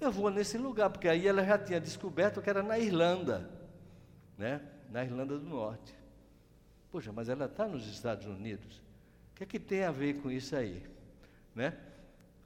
[0.00, 3.50] Eu vou nesse lugar, porque aí ela já tinha descoberto que era na Irlanda,
[4.38, 4.62] né?
[4.90, 5.94] Na Irlanda do Norte.
[6.90, 8.82] Poxa, mas ela está nos Estados Unidos
[9.40, 10.82] que é que tem a ver com isso aí?
[11.54, 11.74] Né?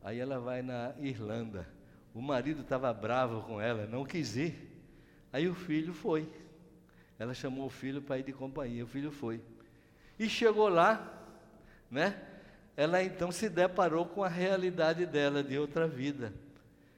[0.00, 1.66] Aí ela vai na Irlanda.
[2.14, 4.54] O marido estava bravo com ela, não quis ir.
[5.32, 6.28] Aí o filho foi.
[7.18, 8.84] Ela chamou o filho para ir de companhia.
[8.84, 9.40] O filho foi.
[10.18, 11.12] E chegou lá,
[11.90, 12.16] né?
[12.76, 16.32] Ela então se deparou com a realidade dela de outra vida,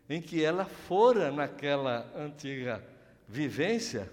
[0.08, 2.84] em que ela fora naquela antiga
[3.26, 4.10] vivência,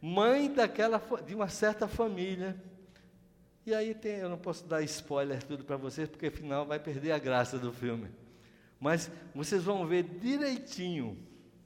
[0.00, 2.56] mãe daquela de uma certa família
[3.66, 7.12] e aí tem, eu não posso dar spoiler tudo para vocês, porque afinal vai perder
[7.12, 8.08] a graça do filme.
[8.84, 11.16] Mas vocês vão ver direitinho,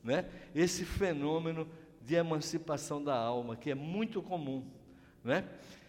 [0.04, 1.68] né, esse fenômeno
[2.00, 4.64] de emancipação da alma, que é muito comum,
[5.24, 5.44] né?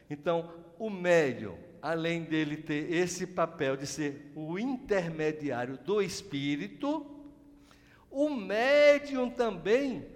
[0.10, 7.06] Então, o médium, além dele ter esse papel de ser o intermediário do espírito,
[8.10, 10.08] o médium também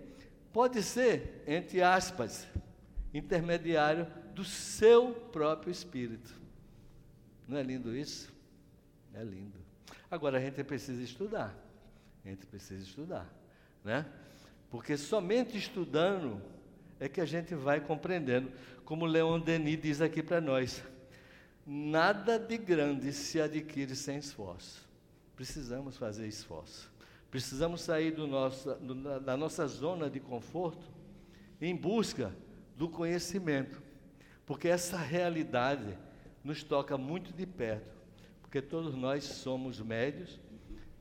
[0.52, 2.48] pode ser, entre aspas,
[3.14, 6.34] intermediário do seu próprio espírito.
[7.48, 8.34] Não é lindo isso?
[9.14, 9.63] É lindo.
[10.14, 11.56] Agora a gente precisa estudar.
[12.24, 13.28] A gente precisa estudar,
[13.84, 14.06] né?
[14.70, 16.40] Porque somente estudando
[17.00, 18.52] é que a gente vai compreendendo,
[18.86, 20.84] como Leon Denis diz aqui para nós.
[21.66, 24.88] Nada de grande se adquire sem esforço.
[25.36, 26.92] Precisamos fazer esforço.
[27.32, 30.86] Precisamos sair do nosso, do, da nossa zona de conforto
[31.60, 32.32] em busca
[32.78, 33.82] do conhecimento.
[34.46, 35.98] Porque essa realidade
[36.44, 37.93] nos toca muito de perto,
[38.54, 40.40] porque todos nós somos médios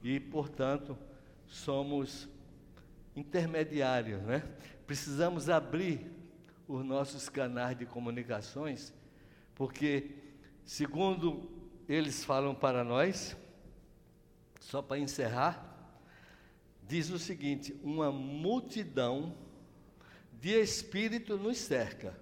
[0.03, 0.97] e, portanto,
[1.47, 2.27] somos
[3.15, 4.43] intermediários, né?
[4.87, 6.11] Precisamos abrir
[6.67, 8.91] os nossos canais de comunicações,
[9.55, 10.13] porque,
[10.65, 11.47] segundo
[11.87, 13.37] eles falam para nós,
[14.59, 15.93] só para encerrar,
[16.89, 19.37] diz o seguinte: uma multidão
[20.41, 22.19] de espírito nos cerca,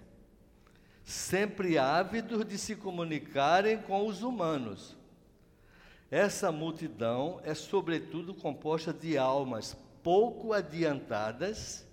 [1.05, 4.99] sempre ávidos de se comunicarem com os humanos.
[6.11, 11.87] Essa multidão é, sobretudo, composta de almas pouco adiantadas,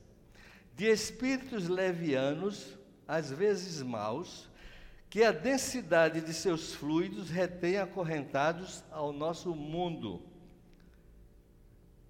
[0.75, 4.49] de espíritos levianos, às vezes maus,
[5.09, 10.21] que a densidade de seus fluidos retém acorrentados ao nosso mundo.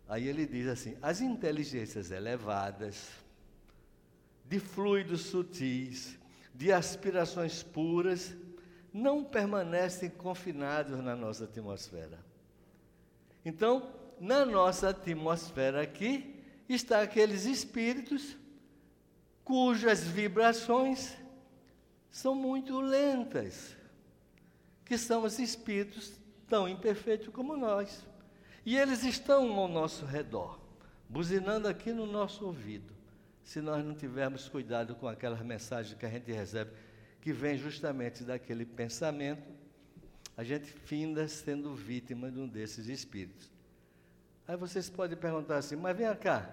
[0.08, 3.10] Aí ele diz assim: as inteligências elevadas,
[4.46, 6.18] de fluidos sutis,
[6.56, 8.36] de aspirações puras,
[8.98, 12.18] não permanecem confinados na nossa atmosfera.
[13.46, 18.36] Então, na nossa atmosfera aqui, está aqueles espíritos
[19.44, 21.16] cujas vibrações
[22.10, 23.78] são muito lentas,
[24.84, 26.14] que são os espíritos
[26.48, 28.04] tão imperfeitos como nós.
[28.66, 30.60] E eles estão ao nosso redor,
[31.08, 32.94] buzinando aqui no nosso ouvido,
[33.44, 36.72] se nós não tivermos cuidado com aquelas mensagens que a gente recebe,
[37.22, 39.44] que vem justamente daquele pensamento,
[40.36, 43.50] a gente finda sendo vítima de um desses espíritos.
[44.48, 46.50] Aí vocês podem perguntar assim, mas vem cá,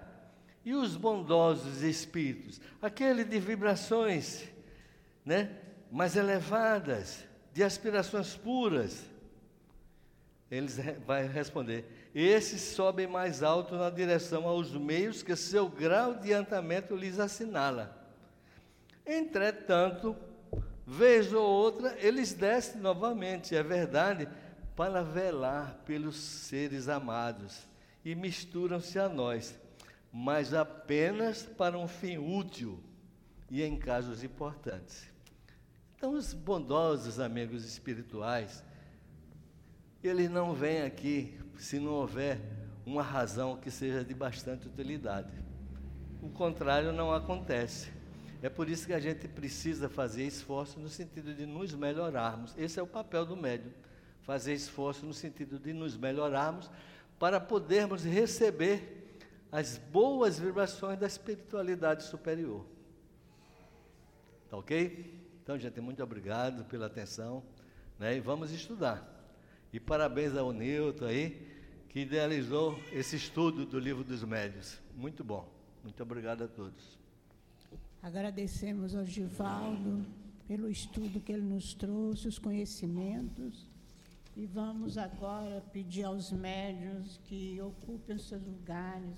[0.65, 2.59] e os bondosos espíritos?
[2.81, 4.43] Aquele de vibrações
[5.23, 5.55] né,
[5.91, 9.05] mais elevadas, de aspirações puras.
[10.49, 16.33] Eles vai responder: esses sobem mais alto na direção aos meios que seu grau de
[16.33, 18.03] adiantamento lhes assinala.
[19.05, 20.15] Entretanto,
[20.85, 24.27] vez ou outra, eles descem novamente, é verdade,
[24.75, 27.67] para velar pelos seres amados
[28.03, 29.57] e misturam-se a nós,
[30.11, 32.79] mas apenas para um fim útil
[33.49, 35.09] e em casos importantes.
[35.95, 38.63] Então, os bondosos amigos espirituais,
[40.03, 42.39] eles não vêm aqui se não houver
[42.85, 45.31] uma razão que seja de bastante utilidade.
[46.21, 47.91] O contrário não acontece.
[48.45, 52.53] É por isso que a gente precisa fazer esforço no sentido de nos melhorarmos.
[52.55, 53.71] Esse é o papel do médium.
[54.21, 56.69] Fazer esforço no sentido de nos melhorarmos
[57.17, 59.17] para podermos receber
[59.51, 62.63] as boas vibrações da espiritualidade superior.
[64.47, 65.27] Tá ok?
[65.41, 67.41] Então, gente, muito obrigado pela atenção.
[67.97, 68.17] Né?
[68.17, 69.27] E vamos estudar.
[69.73, 71.47] E parabéns ao Nilton aí,
[71.89, 74.77] que idealizou esse estudo do livro dos médios.
[74.95, 75.51] Muito bom.
[75.83, 77.04] Muito obrigado a todos.
[78.05, 80.05] Agradecemos ao Givaldo
[80.47, 83.67] pelo estudo que ele nos trouxe, os conhecimentos.
[84.37, 89.17] E vamos agora pedir aos médios que ocupem seus lugares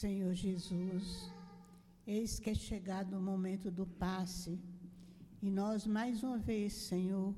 [0.00, 1.30] Senhor Jesus,
[2.06, 4.58] eis que é chegado o momento do passe.
[5.42, 7.34] E nós mais uma vez, Senhor,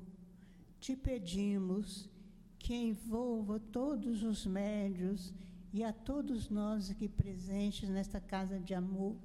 [0.79, 2.09] te pedimos
[2.57, 5.33] que envolva todos os médios
[5.73, 9.17] e a todos nós aqui presentes nesta casa de amor,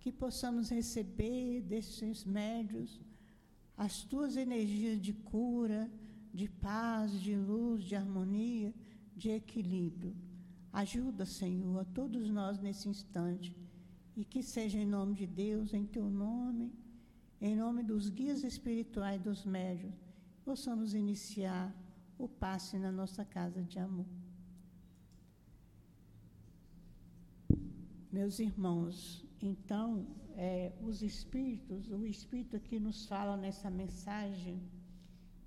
[0.00, 3.00] que possamos receber desses médios
[3.76, 5.88] as tuas energias de cura,
[6.34, 8.74] de paz, de luz, de harmonia,
[9.16, 10.12] de equilíbrio
[10.72, 13.54] Ajuda, Senhor, a todos nós nesse instante.
[14.16, 16.72] E que seja em nome de Deus, em teu nome,
[17.40, 19.94] em nome dos guias espirituais dos médios,
[20.44, 21.74] possamos iniciar
[22.18, 24.06] o passe na nossa casa de amor.
[28.10, 30.06] Meus irmãos, então,
[30.36, 34.62] é, os espíritos, o espírito aqui nos fala nessa mensagem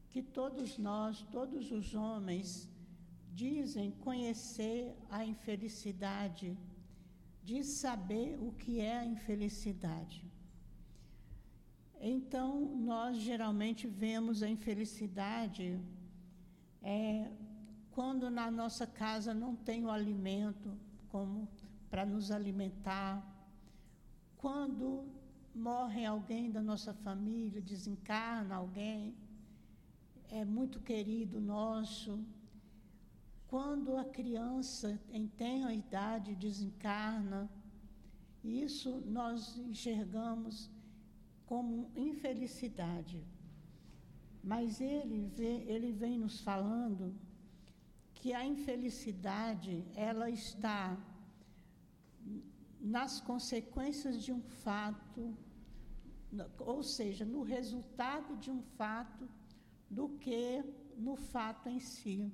[0.09, 2.69] que todos nós, todos os homens,
[3.41, 6.57] dizem conhecer a infelicidade,
[7.43, 10.19] de saber o que é a infelicidade.
[11.99, 12.49] Então,
[12.91, 15.79] nós geralmente vemos a infelicidade
[16.81, 17.29] é,
[17.91, 20.69] quando na nossa casa não tem o alimento
[21.09, 21.47] como
[21.89, 23.13] para nos alimentar,
[24.38, 25.05] quando
[25.53, 29.15] morre alguém da nossa família, desencarna alguém,
[30.29, 32.23] é muito querido nosso,
[33.48, 37.50] quando a criança em tenra idade desencarna,
[38.43, 40.70] isso nós enxergamos
[41.46, 43.24] como infelicidade.
[44.43, 47.16] Mas ele vem, ele vem nos falando
[48.14, 50.98] que a infelicidade ela está
[52.80, 55.36] nas consequências de um fato,
[56.60, 59.28] ou seja, no resultado de um fato,
[59.89, 60.64] do que
[60.98, 62.32] no fato em si.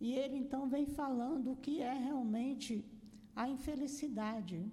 [0.00, 2.84] E ele então vem falando o que é realmente
[3.34, 4.70] a infelicidade.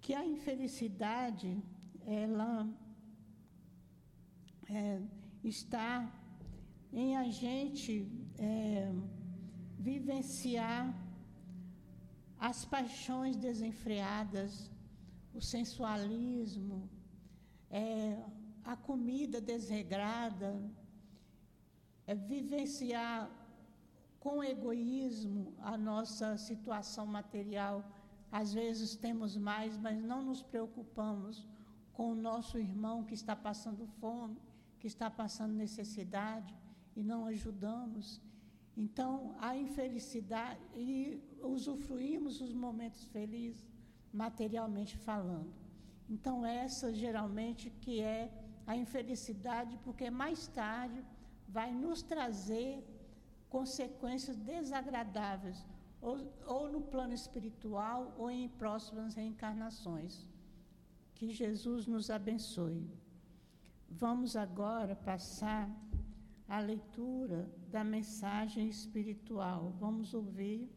[0.00, 1.62] Que a infelicidade,
[2.04, 2.68] ela
[4.68, 5.00] é,
[5.42, 6.12] está
[6.92, 8.06] em a gente
[8.38, 8.92] é,
[9.78, 10.94] vivenciar
[12.38, 14.70] as paixões desenfreadas,
[15.32, 16.90] o sensualismo,
[17.70, 18.22] é,
[18.64, 20.60] a comida desregrada,
[22.06, 23.30] é vivenciar
[24.22, 27.84] com egoísmo a nossa situação material.
[28.30, 31.44] Às vezes temos mais, mas não nos preocupamos
[31.92, 34.40] com o nosso irmão que está passando fome,
[34.78, 36.54] que está passando necessidade
[36.94, 38.22] e não ajudamos.
[38.76, 43.68] Então, a infelicidade, e usufruímos os momentos felizes,
[44.12, 45.52] materialmente falando.
[46.08, 48.32] Então, essa geralmente que é
[48.68, 51.04] a infelicidade, porque mais tarde
[51.48, 52.91] vai nos trazer
[53.52, 55.58] consequências desagradáveis,
[56.00, 60.26] ou, ou no plano espiritual ou em próximas reencarnações.
[61.14, 62.90] Que Jesus nos abençoe.
[63.88, 65.70] Vamos agora passar
[66.48, 69.60] a leitura da mensagem espiritual.
[69.78, 70.68] Vamos ouvir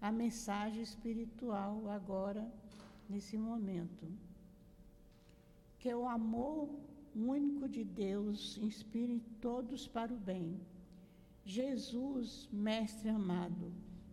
[0.00, 2.50] a mensagem espiritual agora,
[3.08, 4.06] nesse momento.
[5.78, 6.68] Que o amor
[7.14, 10.58] único de Deus inspire todos para o bem.
[11.44, 13.72] Jesus, Mestre amado,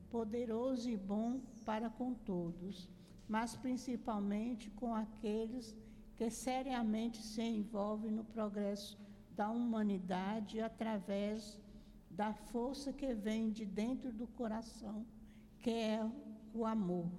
[0.10, 2.90] poderoso e bom para com todos,
[3.28, 5.76] mas principalmente com aqueles
[6.16, 8.98] que seriamente se envolvem no progresso
[9.36, 11.60] da humanidade através
[12.10, 15.06] da força que vem de dentro do coração,
[15.60, 16.04] que é
[16.54, 17.10] o amor.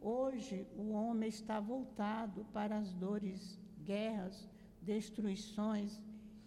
[0.00, 4.48] Hoje, o homem está voltado para as dores, guerras,
[4.80, 6.00] destruições,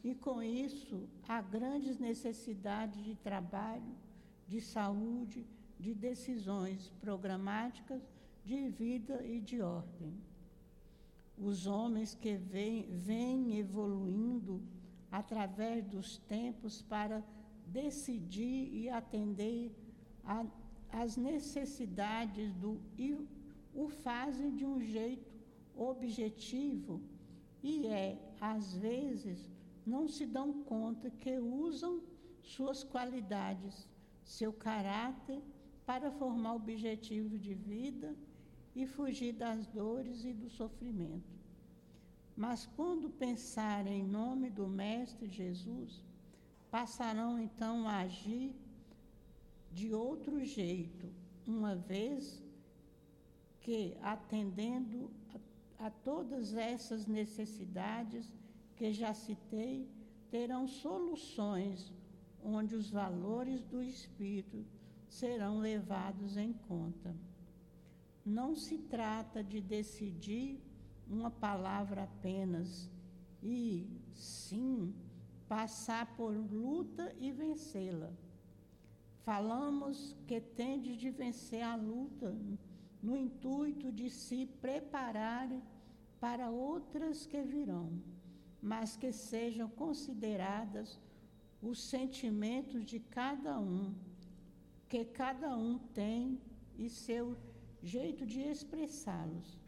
[0.04, 3.96] e com isso há grandes necessidades de trabalho,
[4.48, 5.46] de saúde,
[5.80, 8.02] de decisões programáticas,
[8.44, 10.14] de vida e de ordem.
[11.38, 14.62] Os homens que vêm, evoluindo
[15.10, 17.24] através dos tempos para
[17.68, 19.72] decidir e atender
[20.92, 23.18] às necessidades do e
[23.74, 25.32] o fazem de um jeito
[25.76, 27.02] objetivo
[27.64, 29.50] e é às vezes
[29.86, 32.02] não se dão conta que usam
[32.42, 33.88] suas qualidades,
[34.24, 35.42] seu caráter
[35.86, 38.16] para formar objetivo de vida
[38.76, 41.34] e fugir das dores e do sofrimento.
[42.36, 46.04] Mas quando pensarem em nome do Mestre Jesus,
[46.72, 48.56] passarão então a agir
[49.72, 51.08] de outro jeito,
[51.46, 52.42] uma vez
[53.60, 55.12] que, atendendo
[55.80, 58.32] a, a todas essas necessidades
[58.76, 59.90] que já citei,
[60.30, 61.94] terão soluções
[62.44, 64.66] onde os valores do Espírito
[65.08, 67.16] serão levados em conta.
[68.26, 70.60] Não se trata de decidir
[71.08, 72.90] uma palavra apenas,
[73.42, 74.94] e sim
[75.48, 78.12] passar por luta e vencê-la.
[79.24, 82.36] Falamos que tende de vencer a luta
[83.02, 85.50] no intuito de se preparar
[86.20, 88.02] para outras que virão,
[88.64, 90.98] mas que sejam consideradas
[91.62, 93.94] os sentimentos de cada um,
[94.88, 96.40] que cada um tem
[96.78, 97.38] e seu
[97.82, 99.60] jeito de expressá-los.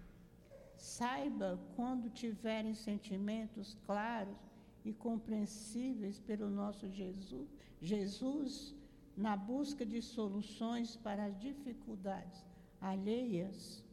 [0.77, 4.37] Saiba quando tiverem sentimentos claros
[4.85, 7.49] e compreensíveis pelo nosso Jesus,
[7.81, 8.73] Jesus
[9.17, 12.45] na busca de soluções para as dificuldades
[12.79, 13.83] alheias,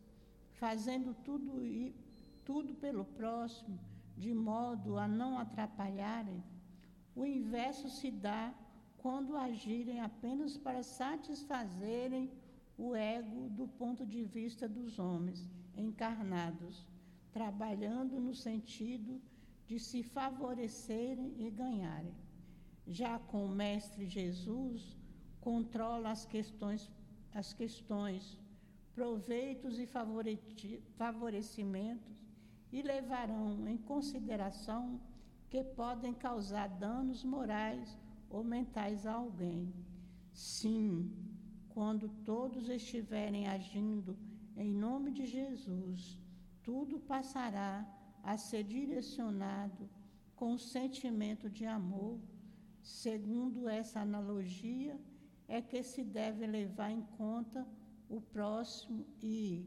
[0.53, 1.53] fazendo tudo,
[2.44, 3.78] tudo pelo próximo,
[4.16, 6.42] de modo a não atrapalharem.
[7.14, 8.54] O inverso se dá
[8.98, 12.30] quando agirem apenas para satisfazerem
[12.78, 16.86] o ego do ponto de vista dos homens encarnados,
[17.32, 19.20] trabalhando no sentido
[19.66, 22.14] de se favorecerem e ganharem.
[22.86, 24.96] Já com o Mestre Jesus,
[25.40, 26.90] controla as questões,
[27.34, 28.38] as questões,
[28.94, 29.86] proveitos e
[30.96, 32.22] favorecimentos
[32.73, 35.01] e levarão em consideração
[35.51, 37.99] que podem causar danos morais
[38.31, 39.73] ou mentais a alguém.
[40.33, 41.12] Sim,
[41.68, 44.16] quando todos estiverem agindo
[44.57, 46.18] em nome de Jesus,
[46.62, 47.87] tudo passará
[48.23, 49.89] a ser direcionado
[50.35, 52.18] com sentimento de amor.
[52.81, 54.99] Segundo essa analogia,
[55.47, 57.66] é que se deve levar em conta
[58.09, 59.66] o próximo e,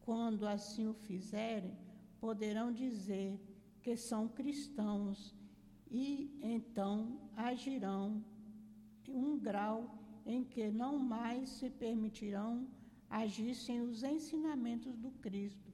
[0.00, 1.76] quando assim o fizerem,
[2.20, 3.38] poderão dizer
[3.82, 5.34] que são cristãos
[5.90, 8.22] e então agirão
[9.06, 12.68] em um grau em que não mais se permitirão
[13.08, 15.72] agir sem os ensinamentos do Cristo,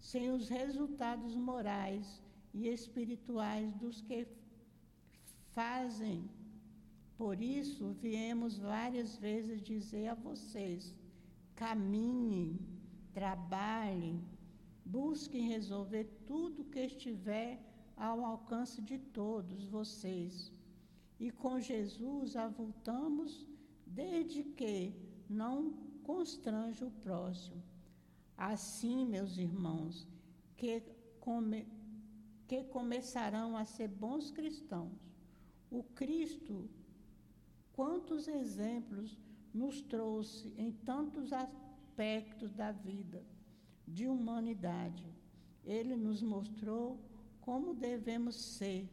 [0.00, 2.20] sem os resultados morais
[2.52, 4.26] e espirituais dos que
[5.52, 6.28] fazem.
[7.16, 10.92] Por isso, viemos várias vezes dizer a vocês:
[11.54, 12.58] caminhem,
[13.12, 14.20] trabalhem,
[14.84, 17.60] busquem resolver tudo que estiver
[17.96, 20.52] ao alcance de todos vocês.
[21.18, 23.46] E com Jesus avultamos
[23.86, 24.92] desde que
[25.28, 25.72] não
[26.02, 27.62] constrange o próximo.
[28.36, 30.06] Assim, meus irmãos,
[30.56, 30.82] que,
[31.20, 31.66] come,
[32.46, 34.92] que começarão a ser bons cristãos.
[35.70, 36.68] O Cristo,
[37.72, 39.16] quantos exemplos
[39.52, 43.24] nos trouxe em tantos aspectos da vida
[43.86, 45.04] de humanidade.
[45.64, 46.98] Ele nos mostrou
[47.40, 48.88] como devemos ser.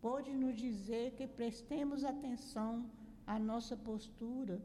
[0.00, 2.90] Pode nos dizer que prestemos atenção
[3.26, 4.62] à nossa postura,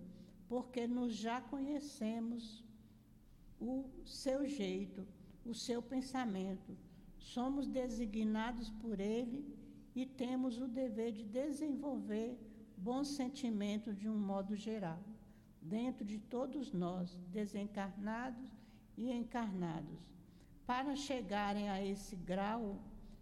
[0.48, 2.64] porque nos já conhecemos
[3.60, 5.08] o seu jeito,
[5.46, 6.78] o seu pensamento.
[7.18, 9.46] Somos designados por ele
[9.96, 12.38] e temos o dever de desenvolver
[12.78, 15.00] bons sentimentos de um modo geral,
[15.62, 18.61] dentro de todos nós, desencarnados
[18.98, 20.02] e encarnados.
[20.66, 22.80] Para chegarem a esse grau,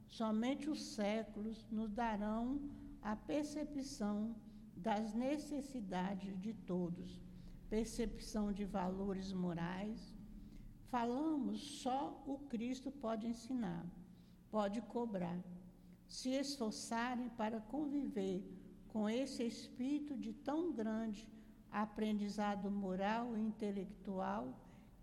[0.10, 2.60] Somente os séculos nos darão
[3.02, 4.36] a percepção
[4.76, 7.22] das necessidades de todos,
[7.70, 10.18] percepção de valores morais.
[10.90, 13.86] Falamos, só o Cristo pode ensinar,
[14.50, 15.40] pode cobrar.
[16.08, 18.44] Se esforçarem para conviver
[18.88, 21.30] com esse espírito de tão grande
[21.72, 24.60] aprendizado moral e intelectual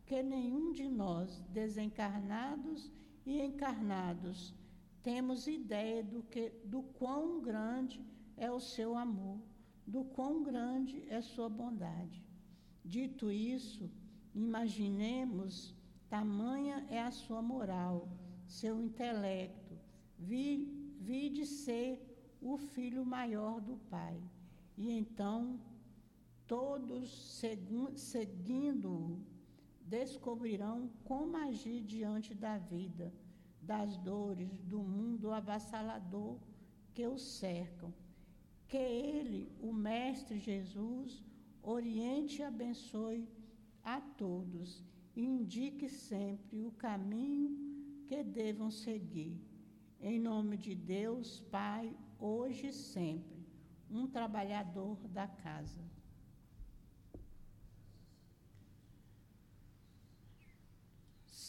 [0.07, 2.91] que nenhum de nós, desencarnados
[3.25, 4.55] e encarnados,
[5.03, 8.01] temos ideia do, que, do quão grande
[8.37, 9.41] é o seu amor,
[9.87, 12.25] do quão grande é sua bondade.
[12.85, 13.91] Dito isso,
[14.33, 15.75] imaginemos
[16.09, 18.09] tamanha é a sua moral,
[18.47, 19.77] seu intelecto,
[20.17, 22.01] vi, vi de ser
[22.41, 24.21] o filho maior do Pai.
[24.77, 25.59] E então,
[26.47, 27.43] todos
[27.97, 29.21] seguindo-o,
[29.87, 33.13] descobrirão como agir diante da vida
[33.63, 36.39] das dores do mundo avassalador
[36.95, 37.93] que o cercam.
[38.69, 41.25] Que Ele, o Mestre Jesus,
[41.63, 43.29] oriente e abençoe
[43.83, 44.85] a todos
[45.15, 47.51] e indique sempre o caminho
[48.07, 49.41] que devam seguir.
[50.01, 53.47] Em nome de Deus, Pai, hoje e sempre,
[53.91, 55.96] um trabalhador da casa.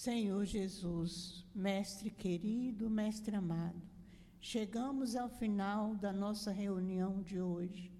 [0.08, 3.82] Senhor Jesus, Mestre querido, Mestre amado,
[4.39, 7.91] chegamos ao final da nossa reunião de hoje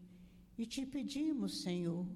[0.58, 2.08] e te pedimos, Senhor,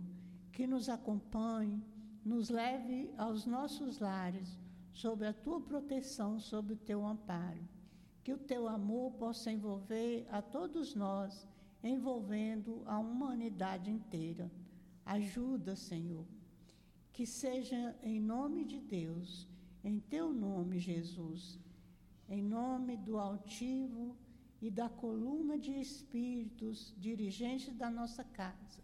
[0.53, 1.83] que nos acompanhe,
[2.23, 4.57] nos leve aos nossos lares,
[4.93, 7.67] sob a tua proteção, sob o teu amparo.
[8.23, 11.45] Que o teu amor possa envolver a todos nós,
[11.83, 14.49] envolvendo a humanidade inteira.
[15.05, 16.25] Ajuda, Senhor,
[17.11, 19.50] que seja em nome de Deus
[19.83, 21.59] em teu nome, Jesus,
[22.29, 24.15] em nome do altivo
[24.61, 28.83] e da coluna de espíritos dirigentes da nossa casa,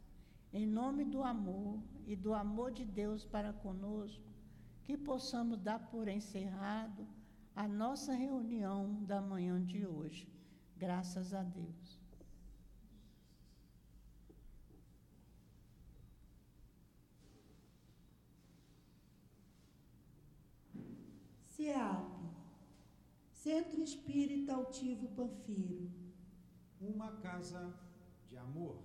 [0.51, 4.23] em nome do amor e do amor de Deus para conosco,
[4.83, 7.07] que possamos dar por encerrado
[7.55, 10.27] a nossa reunião da manhã de hoje.
[10.77, 11.96] Graças a Deus.
[21.67, 22.05] CEAP,
[23.43, 25.91] Centro Espírita Altivo Panfiro.
[26.79, 27.73] Uma casa
[28.29, 28.77] de amor.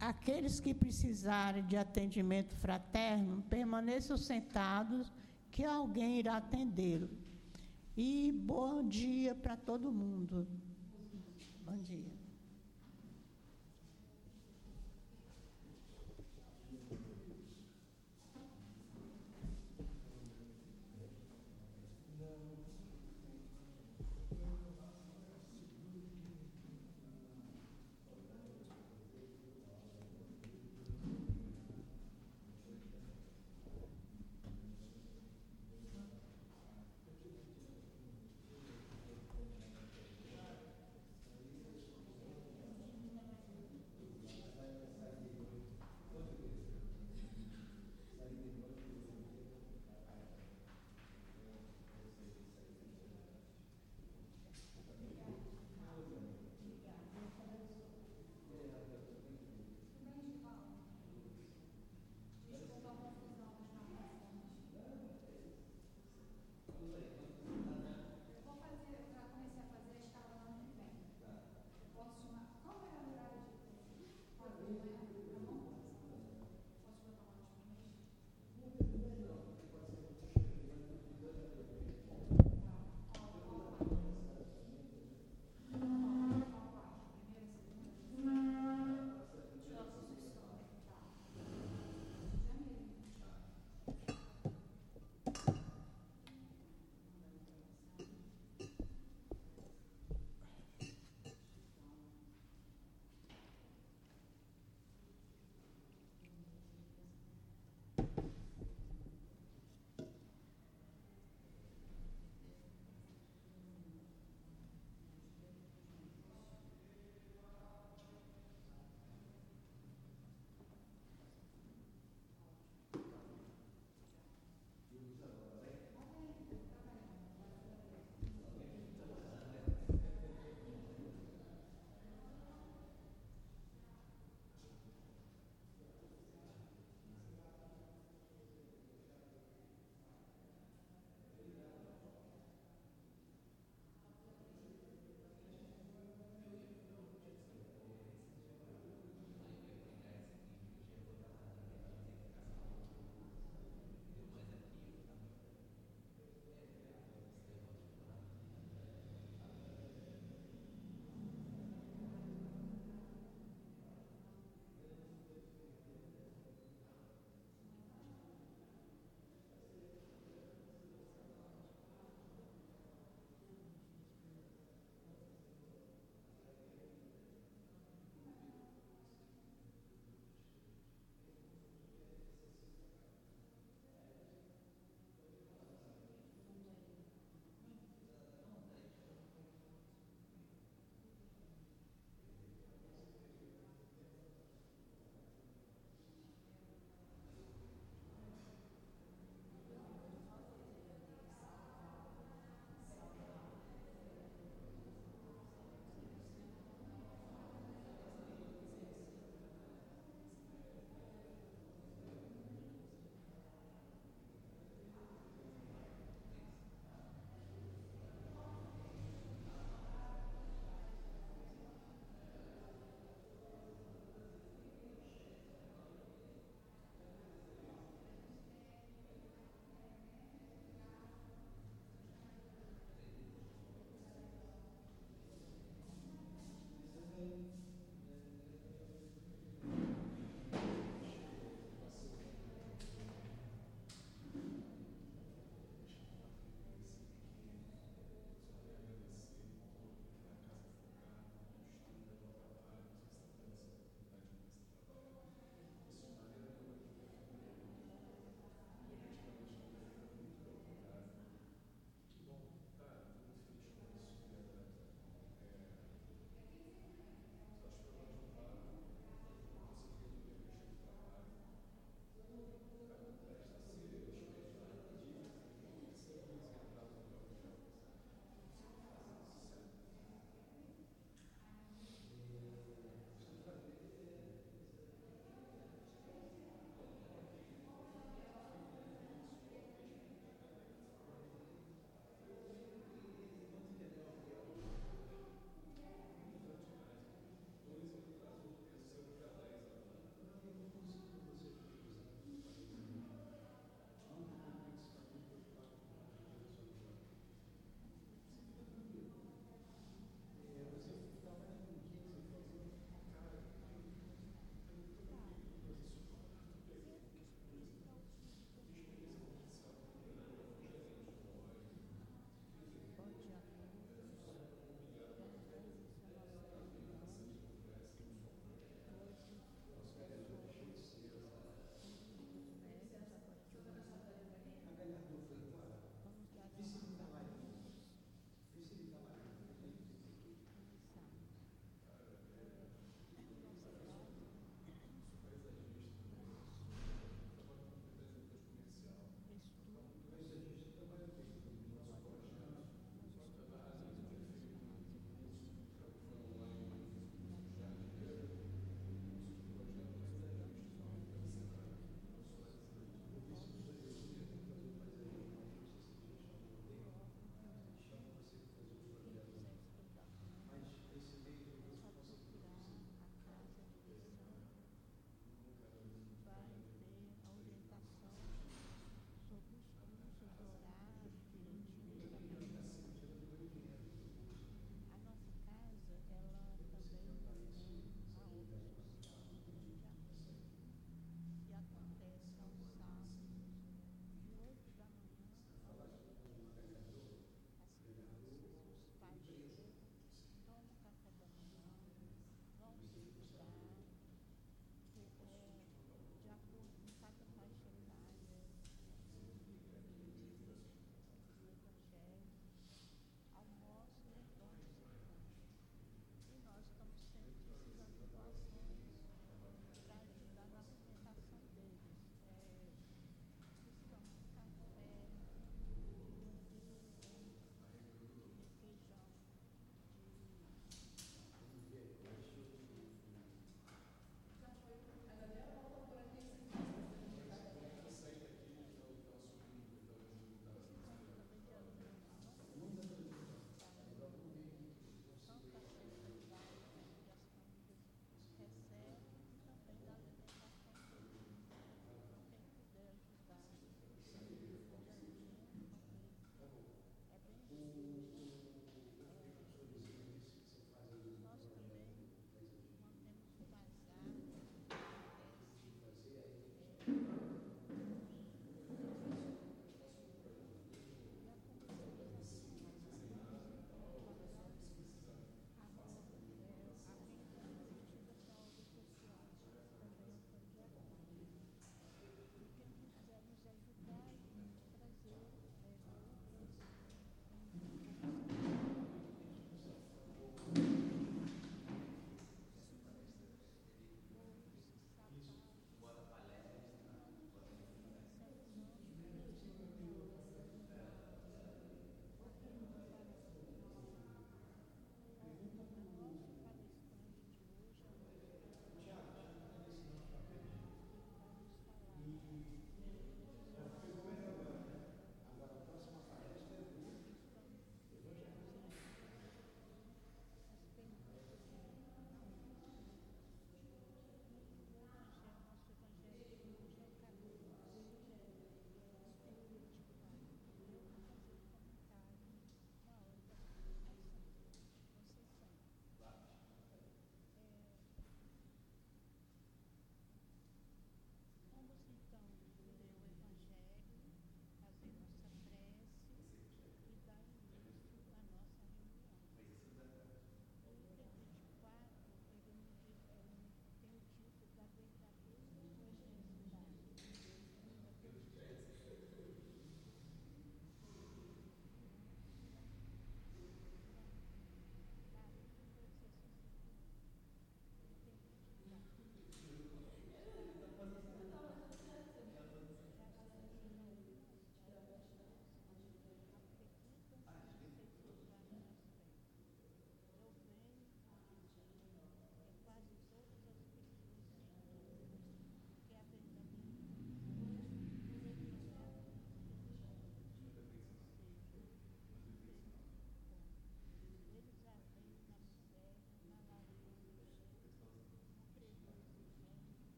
[0.00, 5.12] Aqueles que precisarem de atendimento fraterno, permaneçam sentados,
[5.52, 7.08] que alguém irá atendê-lo.
[7.96, 10.46] E bom dia para todo mundo.
[11.64, 12.15] Bom dia.